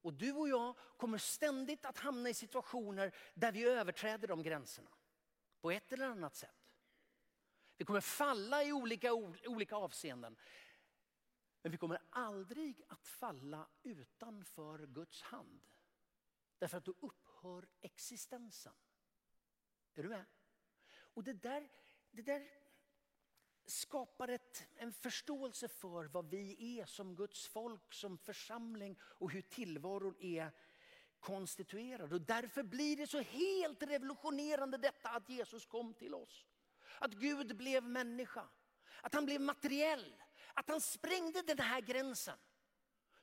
Och 0.00 0.14
du 0.14 0.32
och 0.32 0.48
jag 0.48 0.76
kommer 0.96 1.18
ständigt 1.18 1.84
att 1.84 1.98
hamna 1.98 2.28
i 2.28 2.34
situationer 2.34 3.14
där 3.34 3.52
vi 3.52 3.64
överträder 3.64 4.28
de 4.28 4.42
gränserna. 4.42 4.90
På 5.60 5.70
ett 5.70 5.92
eller 5.92 6.06
annat 6.06 6.34
sätt. 6.34 6.70
Vi 7.76 7.84
kommer 7.84 8.00
falla 8.00 8.64
i 8.64 8.72
olika, 8.72 9.12
olika 9.46 9.76
avseenden. 9.76 10.36
Men 11.62 11.72
vi 11.72 11.78
kommer 11.78 12.02
aldrig 12.10 12.82
att 12.88 13.06
falla 13.06 13.68
utanför 13.82 14.86
Guds 14.86 15.22
hand. 15.22 15.60
Därför 16.58 16.78
att 16.78 16.84
då 16.84 16.94
upphör 17.00 17.68
existensen. 17.80 18.74
Är 19.96 20.02
du 20.02 20.08
med? 20.08 20.24
Och 21.14 21.24
det 21.24 21.32
där, 21.32 21.68
det 22.10 22.22
där 22.22 22.48
skapar 23.66 24.28
ett, 24.28 24.66
en 24.74 24.92
förståelse 24.92 25.68
för 25.68 26.04
vad 26.04 26.30
vi 26.30 26.78
är 26.80 26.84
som 26.84 27.16
Guds 27.16 27.46
folk, 27.46 27.94
som 27.94 28.18
församling 28.18 28.98
och 29.02 29.30
hur 29.30 29.42
tillvaron 29.42 30.16
är 30.20 30.50
konstituerad. 31.20 32.12
Och 32.12 32.20
därför 32.20 32.62
blir 32.62 32.96
det 32.96 33.06
så 33.06 33.20
helt 33.20 33.82
revolutionerande 33.82 34.78
detta 34.78 35.08
att 35.08 35.28
Jesus 35.28 35.66
kom 35.66 35.94
till 35.94 36.14
oss. 36.14 36.46
Att 36.98 37.12
Gud 37.12 37.56
blev 37.56 37.84
människa, 37.84 38.48
att 39.02 39.14
han 39.14 39.26
blev 39.26 39.40
materiell, 39.40 40.16
att 40.54 40.68
han 40.68 40.80
sprängde 40.80 41.42
den 41.42 41.58
här 41.58 41.80
gränsen. 41.80 42.38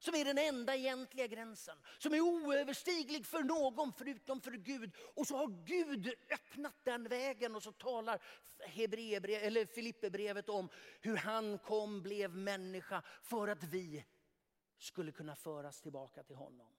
Som 0.03 0.15
är 0.15 0.25
den 0.25 0.37
enda 0.37 0.75
egentliga 0.75 1.27
gränsen, 1.27 1.77
som 1.97 2.13
är 2.13 2.21
oöverstiglig 2.21 3.25
för 3.25 3.43
någon 3.43 3.93
förutom 3.93 4.41
för 4.41 4.51
Gud. 4.51 4.91
Och 5.15 5.27
så 5.27 5.37
har 5.37 5.65
Gud 5.65 6.13
öppnat 6.29 6.75
den 6.83 7.03
vägen 7.03 7.55
och 7.55 7.63
så 7.63 7.71
talar 7.71 8.21
eller 8.65 9.65
Filipperbrevet 9.65 10.49
om 10.49 10.69
hur 11.01 11.17
han 11.17 11.57
kom, 11.57 12.01
blev 12.01 12.35
människa 12.35 13.01
för 13.21 13.47
att 13.47 13.63
vi 13.63 14.05
skulle 14.77 15.11
kunna 15.11 15.35
föras 15.35 15.81
tillbaka 15.81 16.23
till 16.23 16.35
honom. 16.35 16.73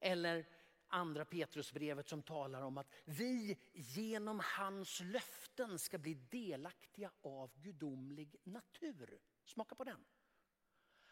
Eller 0.00 0.46
andra 0.88 1.24
Petrusbrevet 1.24 2.08
som 2.08 2.22
talar 2.22 2.62
om 2.62 2.78
att 2.78 2.92
vi 3.04 3.58
genom 3.72 4.40
hans 4.44 5.00
löften 5.00 5.78
ska 5.78 5.98
bli 5.98 6.14
delaktiga 6.14 7.10
av 7.22 7.50
gudomlig 7.62 8.36
natur. 8.44 9.20
Smaka 9.44 9.74
på 9.74 9.84
den. 9.84 10.04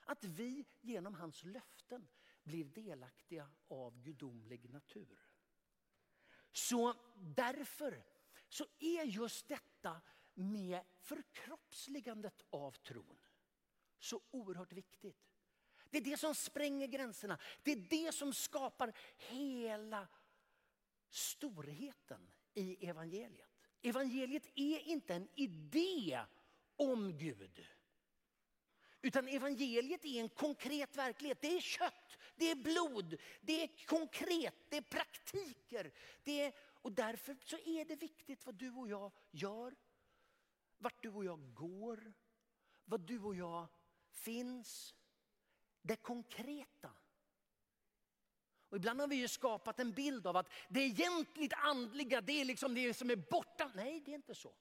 Att 0.07 0.25
vi 0.25 0.65
genom 0.81 1.15
hans 1.15 1.45
löften 1.45 2.09
blir 2.43 2.65
delaktiga 2.65 3.51
av 3.69 4.03
gudomlig 4.03 4.71
natur. 4.71 5.19
Så 6.53 6.95
därför 7.17 8.05
så 8.49 8.67
är 8.79 9.05
just 9.05 9.49
detta 9.49 10.01
med 10.35 10.81
förkroppsligandet 10.99 12.43
av 12.51 12.73
tron 12.73 13.19
så 13.99 14.21
oerhört 14.31 14.73
viktigt. 14.73 15.27
Det 15.91 15.99
är 15.99 16.03
det 16.03 16.17
som 16.17 16.35
spränger 16.35 16.87
gränserna. 16.87 17.39
Det 17.63 17.73
är 17.73 17.77
det 17.77 18.15
som 18.15 18.33
skapar 18.33 18.93
hela 19.17 20.09
storheten 21.09 22.31
i 22.55 22.89
evangeliet. 22.89 23.51
Evangeliet 23.83 24.47
är 24.55 24.79
inte 24.79 25.15
en 25.15 25.29
idé 25.35 26.21
om 26.77 27.19
Gud. 27.19 27.67
Utan 29.07 29.29
evangeliet 29.29 30.05
är 30.05 30.21
en 30.21 30.29
konkret 30.29 30.97
verklighet. 30.97 31.41
Det 31.41 31.57
är 31.57 31.61
kött, 31.61 32.19
det 32.37 32.51
är 32.51 32.55
blod, 32.55 33.17
det 33.41 33.63
är 33.63 33.87
konkret, 33.87 34.55
det 34.69 34.77
är 34.77 34.83
praktiker. 34.83 35.93
Det 36.25 36.41
är, 36.41 36.53
och 36.59 36.93
därför 36.93 37.37
så 37.45 37.57
är 37.57 37.85
det 37.85 37.97
viktigt 37.97 38.47
vad 38.47 38.55
du 38.55 38.71
och 38.71 38.89
jag 38.89 39.13
gör, 39.31 39.75
vart 40.79 41.03
du 41.03 41.09
och 41.11 41.25
jag 41.25 41.55
går, 41.55 42.13
vad 42.85 43.01
du 43.01 43.21
och 43.21 43.35
jag 43.35 43.67
finns. 44.11 44.95
Det 45.83 45.97
konkreta. 45.97 46.93
Och 48.69 48.77
ibland 48.77 49.01
har 49.01 49.09
vi 49.09 49.17
ju 49.17 49.29
skapat 49.29 49.81
en 49.81 49.93
bild 49.93 50.27
av 50.27 50.37
att 50.37 50.53
det 50.69 50.81
egentligt 50.81 51.53
andliga, 51.53 52.21
det 52.21 52.41
är 52.41 52.45
liksom 52.45 52.75
det 52.75 52.95
som 52.95 53.11
är 53.11 53.17
borta. 53.17 53.71
Nej, 53.75 54.01
det 54.01 54.11
är 54.11 54.15
inte 54.15 54.35
så. 54.35 54.55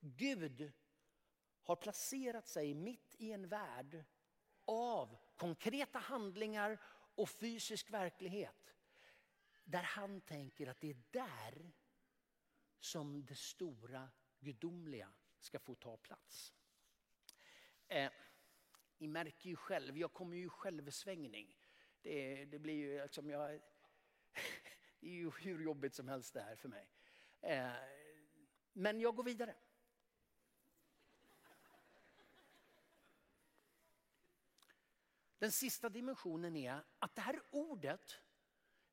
Gud 0.00 0.72
har 1.68 1.76
placerat 1.76 2.48
sig 2.48 2.74
mitt 2.74 3.14
i 3.18 3.32
en 3.32 3.48
värld 3.48 4.04
av 4.64 5.16
konkreta 5.36 5.98
handlingar 5.98 6.78
och 7.14 7.28
fysisk 7.28 7.90
verklighet. 7.90 8.74
Där 9.64 9.82
han 9.82 10.20
tänker 10.20 10.66
att 10.66 10.80
det 10.80 10.90
är 10.90 11.02
där 11.10 11.72
som 12.78 13.26
det 13.26 13.34
stora 13.34 14.08
gudomliga 14.40 15.12
ska 15.38 15.58
få 15.58 15.74
ta 15.74 15.96
plats. 15.96 16.54
Eh, 17.88 18.12
ni 18.98 19.08
märker 19.08 19.48
ju 19.48 19.56
själv, 19.56 19.98
jag 19.98 20.12
kommer 20.12 20.36
ju 20.36 20.44
i 20.44 20.48
självsvängning. 20.48 21.56
Det, 22.02 22.44
det 22.44 22.58
blir 22.58 22.74
ju 22.74 23.02
liksom 23.02 23.30
jag, 23.30 23.50
det 25.00 25.06
är 25.06 25.12
ju 25.12 25.30
hur 25.30 25.62
jobbigt 25.62 25.94
som 25.94 26.08
helst 26.08 26.34
det 26.34 26.40
här 26.40 26.56
för 26.56 26.68
mig. 26.68 26.88
Eh, 27.40 27.72
men 28.72 29.00
jag 29.00 29.16
går 29.16 29.24
vidare. 29.24 29.54
Den 35.38 35.52
sista 35.52 35.88
dimensionen 35.88 36.56
är 36.56 36.84
att 36.98 37.14
det 37.14 37.20
här 37.20 37.40
ordet, 37.50 38.18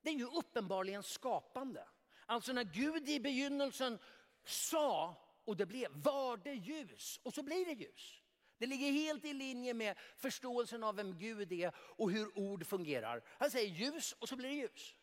det 0.02 0.10
är 0.10 0.14
ju 0.14 0.26
uppenbarligen 0.26 1.04
skapande. 1.04 1.88
Alltså 2.26 2.54
när 2.54 2.64
Gud 2.64 3.10
i 3.10 3.20
begynnelsen 3.20 4.00
sa 4.44 5.16
och 5.46 5.58
det 5.58 5.66
blev, 5.66 5.92
var 5.92 6.38
det 6.38 6.54
ljus 6.54 7.20
och 7.24 7.34
så 7.34 7.44
blir 7.44 7.66
det 7.66 7.74
ljus. 7.74 8.22
Det 8.58 8.66
ligger 8.66 8.92
helt 8.92 9.26
i 9.26 9.34
linje 9.34 9.74
med 9.74 9.98
förståelsen 10.18 10.84
av 10.84 10.96
vem 10.96 11.18
Gud 11.18 11.52
är 11.52 11.76
och 11.78 12.12
hur 12.12 12.38
ord 12.38 12.66
fungerar. 12.66 13.24
Han 13.28 13.52
säger 13.52 13.70
ljus 13.70 14.14
och 14.14 14.30
så 14.30 14.36
blir 14.36 14.50
det 14.50 14.56
ljus. 14.56 14.96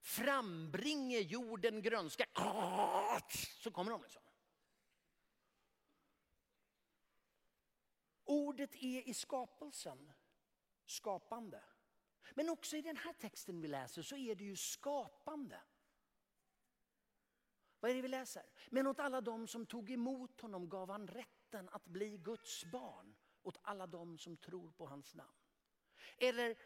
Frambringe 0.00 1.18
jorden 1.18 1.82
grönska, 1.82 2.24
så 3.62 3.70
kommer 3.70 3.90
de 3.90 4.02
liksom. 4.02 4.22
Ordet 8.24 8.74
är 8.74 9.08
i 9.08 9.14
skapelsen 9.14 10.12
skapande. 10.86 11.62
Men 12.34 12.48
också 12.48 12.76
i 12.76 12.82
den 12.82 12.96
här 12.96 13.12
texten 13.12 13.60
vi 13.60 13.68
läser 13.68 14.02
så 14.02 14.16
är 14.16 14.34
det 14.34 14.44
ju 14.44 14.56
skapande. 14.56 15.60
Vad 17.80 17.90
är 17.90 17.94
det 17.94 18.02
vi 18.02 18.08
läser? 18.08 18.42
Men 18.70 18.86
åt 18.86 19.00
alla 19.00 19.20
dem 19.20 19.46
som 19.46 19.66
tog 19.66 19.90
emot 19.90 20.40
honom 20.40 20.68
gav 20.68 20.90
han 20.90 21.08
rätten 21.08 21.68
att 21.68 21.84
bli 21.84 22.16
Guds 22.18 22.64
barn. 22.64 23.16
Åt 23.42 23.58
alla 23.62 23.86
dem 23.86 24.18
som 24.18 24.36
tror 24.36 24.70
på 24.70 24.86
hans 24.86 25.14
namn. 25.14 25.38
Eller 26.18 26.56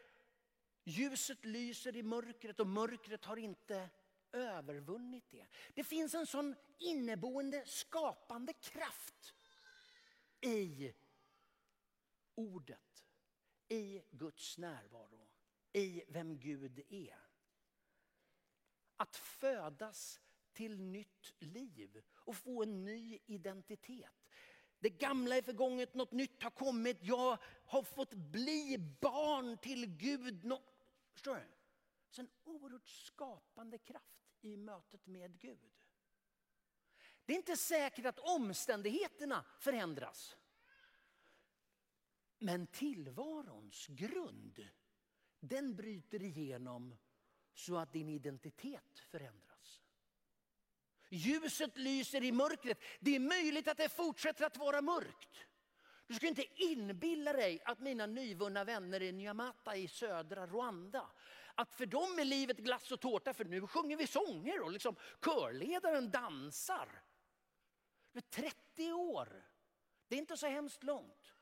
ljuset 0.83 1.45
lyser 1.45 1.95
i 1.95 2.03
mörkret 2.03 2.59
och 2.59 2.67
mörkret 2.67 3.25
har 3.25 3.37
inte 3.37 3.89
övervunnit 4.31 5.31
det. 5.31 5.47
Det 5.73 5.83
finns 5.83 6.13
en 6.13 6.27
sån 6.27 6.55
inneboende 6.77 7.65
skapande 7.65 8.53
kraft 8.53 9.35
i 10.41 10.93
ordet 12.35 13.08
i 13.69 14.01
Guds 14.11 14.57
närvaro, 14.57 15.27
i 15.73 16.03
vem 16.07 16.39
Gud 16.39 16.81
är. 16.89 17.19
Att 18.97 19.15
födas 19.15 20.19
till 20.53 20.79
nytt 20.79 21.33
liv 21.39 22.03
och 22.13 22.35
få 22.35 22.63
en 22.63 22.85
ny 22.85 23.19
identitet. 23.25 24.29
Det 24.79 24.89
gamla 24.89 25.37
är 25.37 25.41
förgånget, 25.41 25.93
något 25.93 26.11
nytt 26.11 26.43
har 26.43 26.49
kommit. 26.49 26.97
Jag 27.01 27.37
har 27.65 27.83
fått 27.83 28.13
bli 28.13 28.77
barn 29.01 29.57
till 29.57 29.85
Gud. 29.85 30.53
Förstår 31.13 31.35
du? 31.35 31.45
Så 32.09 32.21
en 32.21 32.29
oerhört 32.43 32.87
skapande 32.87 33.77
kraft 33.77 34.35
i 34.41 34.57
mötet 34.57 35.07
med 35.07 35.39
Gud. 35.39 35.85
Det 37.25 37.33
är 37.33 37.37
inte 37.37 37.57
säkert 37.57 38.05
att 38.05 38.19
omständigheterna 38.19 39.45
förändras. 39.59 40.37
Men 42.39 42.67
tillvarons 42.67 43.87
grund, 43.87 44.69
den 45.39 45.75
bryter 45.75 46.23
igenom 46.23 46.95
så 47.53 47.77
att 47.77 47.93
din 47.93 48.09
identitet 48.09 48.99
förändras. 48.99 49.81
Ljuset 51.09 51.77
lyser 51.77 52.23
i 52.23 52.31
mörkret. 52.31 52.79
Det 52.99 53.15
är 53.15 53.19
möjligt 53.19 53.67
att 53.67 53.77
det 53.77 53.89
fortsätter 53.89 54.45
att 54.45 54.57
vara 54.57 54.81
mörkt. 54.81 55.45
Du 56.07 56.13
ska 56.13 56.27
inte 56.27 56.63
inbilla 56.63 57.33
dig 57.33 57.61
att 57.65 57.79
mina 57.79 58.05
nyvunna 58.05 58.63
vänner 58.63 59.01
i 59.01 59.11
Nyamata 59.11 59.75
i 59.75 59.87
södra 59.87 60.47
Rwanda, 60.47 61.11
att 61.55 61.73
för 61.73 61.85
dem 61.85 62.19
är 62.19 62.25
livet 62.25 62.57
glass 62.57 62.91
och 62.91 62.99
tårta 62.99 63.33
för 63.33 63.45
nu 63.45 63.67
sjunger 63.67 63.97
vi 63.97 64.07
sånger 64.07 64.61
och 64.61 64.71
liksom 64.71 64.95
körledaren 65.25 66.11
dansar. 66.11 67.01
30 68.29 68.91
år, 68.93 69.45
det 70.07 70.15
är 70.15 70.19
inte 70.19 70.37
så 70.37 70.47
hemskt 70.47 70.83
långt. 70.83 71.33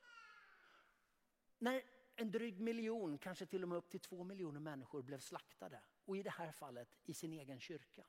När 1.58 1.84
en 2.16 2.32
dryg 2.32 2.60
miljon, 2.60 3.18
kanske 3.18 3.46
till 3.46 3.64
och 3.64 3.70
med 3.70 3.78
upp 3.78 3.90
till 3.90 4.00
två 4.00 4.24
miljoner 4.24 4.60
människor 4.60 5.02
blev 5.02 5.20
slaktade. 5.20 5.82
Och 6.06 6.18
i 6.18 6.24
det 6.24 6.30
här 6.30 6.52
fallet 6.52 6.90
i 7.04 7.14
sin 7.14 7.34
egen 7.34 7.60
kyrka. 7.60 8.06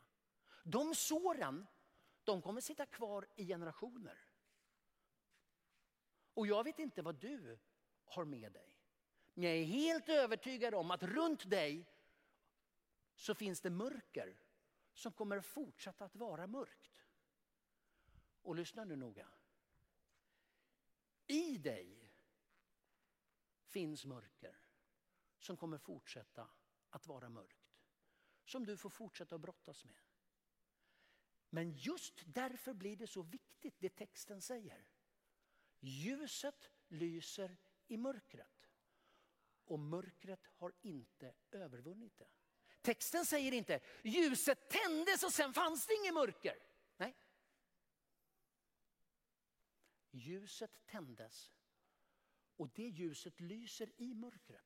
De 0.65 0.95
såren, 0.95 1.67
de 2.25 2.43
kommer 2.43 2.61
sitta 2.61 2.87
kvar 2.87 3.27
i 3.37 3.47
generationer. 3.47 4.19
Och 6.35 6.47
jag 6.47 6.65
vet 6.65 6.79
inte 6.79 7.03
vad 7.03 7.15
du 7.15 7.59
har 8.05 8.25
med 8.25 8.53
dig. 8.53 8.79
Men 9.35 9.45
jag 9.45 9.57
är 9.57 9.65
helt 9.65 10.09
övertygad 10.09 10.75
om 10.75 10.91
att 10.91 11.03
runt 11.03 11.51
dig 11.51 11.87
så 13.15 13.35
finns 13.35 13.61
det 13.61 13.71
mörker 13.71 14.41
som 14.93 15.13
kommer 15.13 15.41
fortsätta 15.41 16.05
att 16.05 16.17
vara 16.17 16.47
mörkt. 16.47 17.05
Och 18.43 18.57
lyssna 18.57 18.85
nu 18.85 18.97
noga. 18.97 19.29
I 21.27 21.59
dig 21.59 21.98
finns 23.69 24.05
mörker 24.05 24.59
som 25.39 25.57
kommer 25.57 25.79
fortsätta 25.79 26.51
att 26.91 27.07
vara 27.07 27.29
mörkt. 27.29 27.79
Som 28.45 28.67
du 28.67 28.77
får 28.77 28.91
fortsätta 28.91 29.35
att 29.35 29.41
brottas 29.41 29.85
med. 29.85 30.01
Men 31.51 31.73
just 31.73 32.23
därför 32.27 32.75
blir 32.75 32.97
det 32.97 33.07
så 33.07 33.23
viktigt 33.23 33.75
det 33.79 33.89
texten 33.89 34.43
säger. 34.43 34.87
Ljuset 35.81 36.71
lyser 36.89 37.57
i 37.87 37.97
mörkret. 37.97 38.69
och 39.65 39.79
mörkret 39.79 40.47
har 40.47 40.73
inte 40.83 41.35
övervunnit 41.51 42.19
det. 42.19 42.29
Texten 42.81 43.27
säger 43.27 43.53
inte 43.53 43.81
ljuset 44.03 44.69
tändes 44.69 45.23
och 45.23 45.33
sen 45.33 45.55
fanns 45.55 45.87
det 45.87 45.95
inget 45.95 46.15
mörker. 46.15 46.59
Nej. 46.97 47.17
Ljuset 50.11 50.87
tändes 50.87 51.53
och 52.59 52.69
det 52.75 52.89
ljuset 52.89 53.41
lyser 53.41 53.91
i 53.97 54.15
mörkret. 54.15 54.65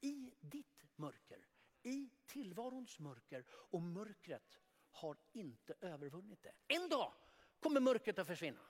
I 0.00 0.34
ditt 0.40 0.84
mörker, 0.96 1.46
i 1.82 2.10
tillvarons 2.26 2.98
mörker 2.98 3.44
och 3.50 3.82
mörkret 3.82 4.58
har 4.90 5.16
inte 5.32 5.74
övervunnit 5.80 6.42
det. 6.42 6.52
En 6.68 6.88
dag 6.88 7.12
kommer 7.60 7.80
mörkret 7.80 8.18
att 8.18 8.26
försvinna. 8.26 8.60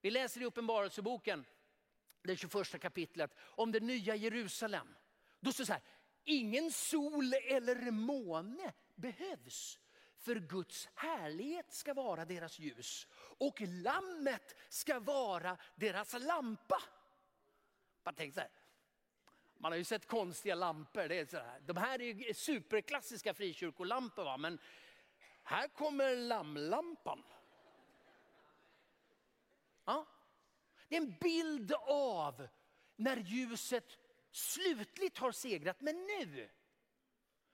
Vi 0.00 0.10
läser 0.10 0.40
i 0.40 0.44
Uppenbarelseboken, 0.44 1.44
det 2.22 2.36
21 2.36 2.80
kapitlet, 2.80 3.34
om 3.38 3.72
det 3.72 3.80
nya 3.80 4.16
Jerusalem. 4.16 4.88
Då 5.40 5.52
står 5.52 5.62
det 5.62 5.66
så 5.66 5.72
här, 5.72 5.82
ingen 6.24 6.70
sol 6.70 7.34
eller 7.34 7.90
måne 7.90 8.72
behövs. 8.94 9.78
För 10.16 10.34
Guds 10.34 10.88
härlighet 10.94 11.72
ska 11.72 11.94
vara 11.94 12.24
deras 12.24 12.58
ljus 12.58 13.06
och 13.38 13.60
lammet 13.60 14.54
ska 14.68 15.00
vara 15.00 15.56
deras 15.76 16.12
lampa. 16.12 16.82
Man 18.06 18.14
tänk 18.14 18.34
så 18.34 18.40
här, 18.40 18.50
man 19.58 19.72
har 19.72 19.76
ju 19.76 19.84
sett 19.84 20.06
konstiga 20.06 20.54
lampor. 20.54 21.08
Det 21.08 21.18
är 21.18 21.26
så 21.26 21.38
här. 21.38 21.60
De 21.60 21.76
här 21.76 22.00
är 22.00 22.32
superklassiska 22.32 23.34
frikyrkolampor. 23.34 24.24
Va? 24.24 24.36
Men 24.36 24.58
här 25.42 25.68
kommer 25.68 26.16
lammlampan. 26.16 27.22
Ja. 29.84 30.06
Det 30.88 30.96
är 30.96 31.00
en 31.00 31.16
bild 31.20 31.72
av 31.88 32.48
när 32.96 33.16
ljuset 33.16 33.98
slutligt 34.30 35.18
har 35.18 35.32
segrat. 35.32 35.80
Men 35.80 36.06
nu 36.06 36.48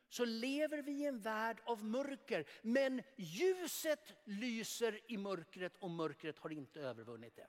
så 0.08 0.24
lever 0.24 0.82
vi 0.82 0.92
i 0.92 1.06
en 1.06 1.20
värld 1.20 1.60
av 1.64 1.84
mörker. 1.84 2.44
Men 2.62 3.02
ljuset 3.16 4.12
lyser 4.24 5.00
i 5.12 5.16
mörkret 5.16 5.76
och 5.76 5.90
mörkret 5.90 6.38
har 6.38 6.50
inte 6.50 6.80
övervunnit 6.80 7.36
det. 7.36 7.48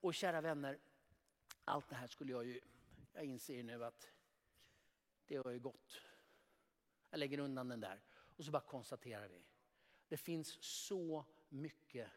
Och 0.00 0.14
kära 0.14 0.40
vänner, 0.40 0.78
allt 1.66 1.88
det 1.88 1.96
här 1.96 2.06
skulle 2.06 2.32
jag 2.32 2.44
ju, 2.44 2.60
jag 3.12 3.24
inser 3.24 3.62
nu 3.62 3.84
att 3.84 4.12
det 5.26 5.36
har 5.36 5.50
ju 5.50 5.58
gått. 5.58 6.00
Jag 7.10 7.18
lägger 7.18 7.38
undan 7.38 7.68
den 7.68 7.80
där 7.80 8.02
och 8.36 8.44
så 8.44 8.50
bara 8.50 8.62
konstaterar 8.62 9.28
vi. 9.28 9.44
Det 10.08 10.16
finns 10.16 10.64
så 10.64 11.24
mycket 11.48 12.10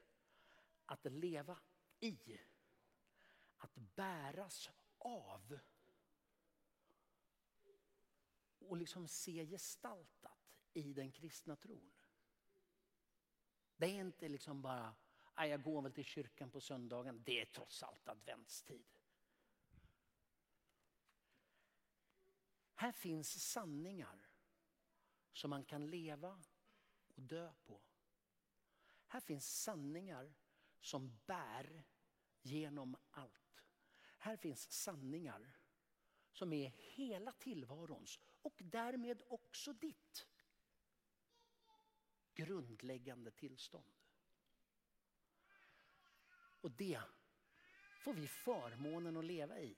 att 0.85 1.05
leva 1.05 1.57
i. 1.99 2.39
Att 3.57 3.75
bäras 3.75 4.69
av. 4.97 5.59
Och 8.59 8.77
liksom 8.77 9.07
se 9.07 9.45
gestaltat 9.45 10.57
i 10.73 10.93
den 10.93 11.11
kristna 11.11 11.55
tron. 11.55 11.91
Det 13.77 13.85
är 13.85 13.99
inte 13.99 14.29
liksom 14.29 14.61
bara, 14.61 14.95
jag 15.35 15.63
går 15.63 15.81
väl 15.81 15.93
till 15.93 16.05
kyrkan 16.05 16.51
på 16.51 16.61
söndagen. 16.61 17.23
Det 17.25 17.41
är 17.41 17.45
trots 17.45 17.83
allt 17.83 18.09
adventstid. 18.09 18.98
Här 22.79 22.91
finns 22.91 23.51
sanningar 23.51 24.29
som 25.33 25.49
man 25.49 25.65
kan 25.65 25.89
leva 25.89 26.43
och 27.15 27.21
dö 27.21 27.53
på. 27.65 27.81
Här 29.07 29.19
finns 29.19 29.61
sanningar 29.61 30.33
som 30.81 31.19
bär 31.25 31.83
genom 32.41 32.97
allt. 33.11 33.63
Här 34.17 34.37
finns 34.37 34.71
sanningar 34.71 35.57
som 36.31 36.53
är 36.53 36.69
hela 36.69 37.31
tillvarons 37.31 38.19
och 38.41 38.61
därmed 38.63 39.21
också 39.27 39.73
ditt 39.73 40.27
grundläggande 42.33 43.31
tillstånd. 43.31 43.93
Och 46.61 46.71
det 46.71 47.01
får 48.03 48.13
vi 48.13 48.27
förmånen 48.27 49.17
att 49.17 49.25
leva 49.25 49.59
i. 49.59 49.77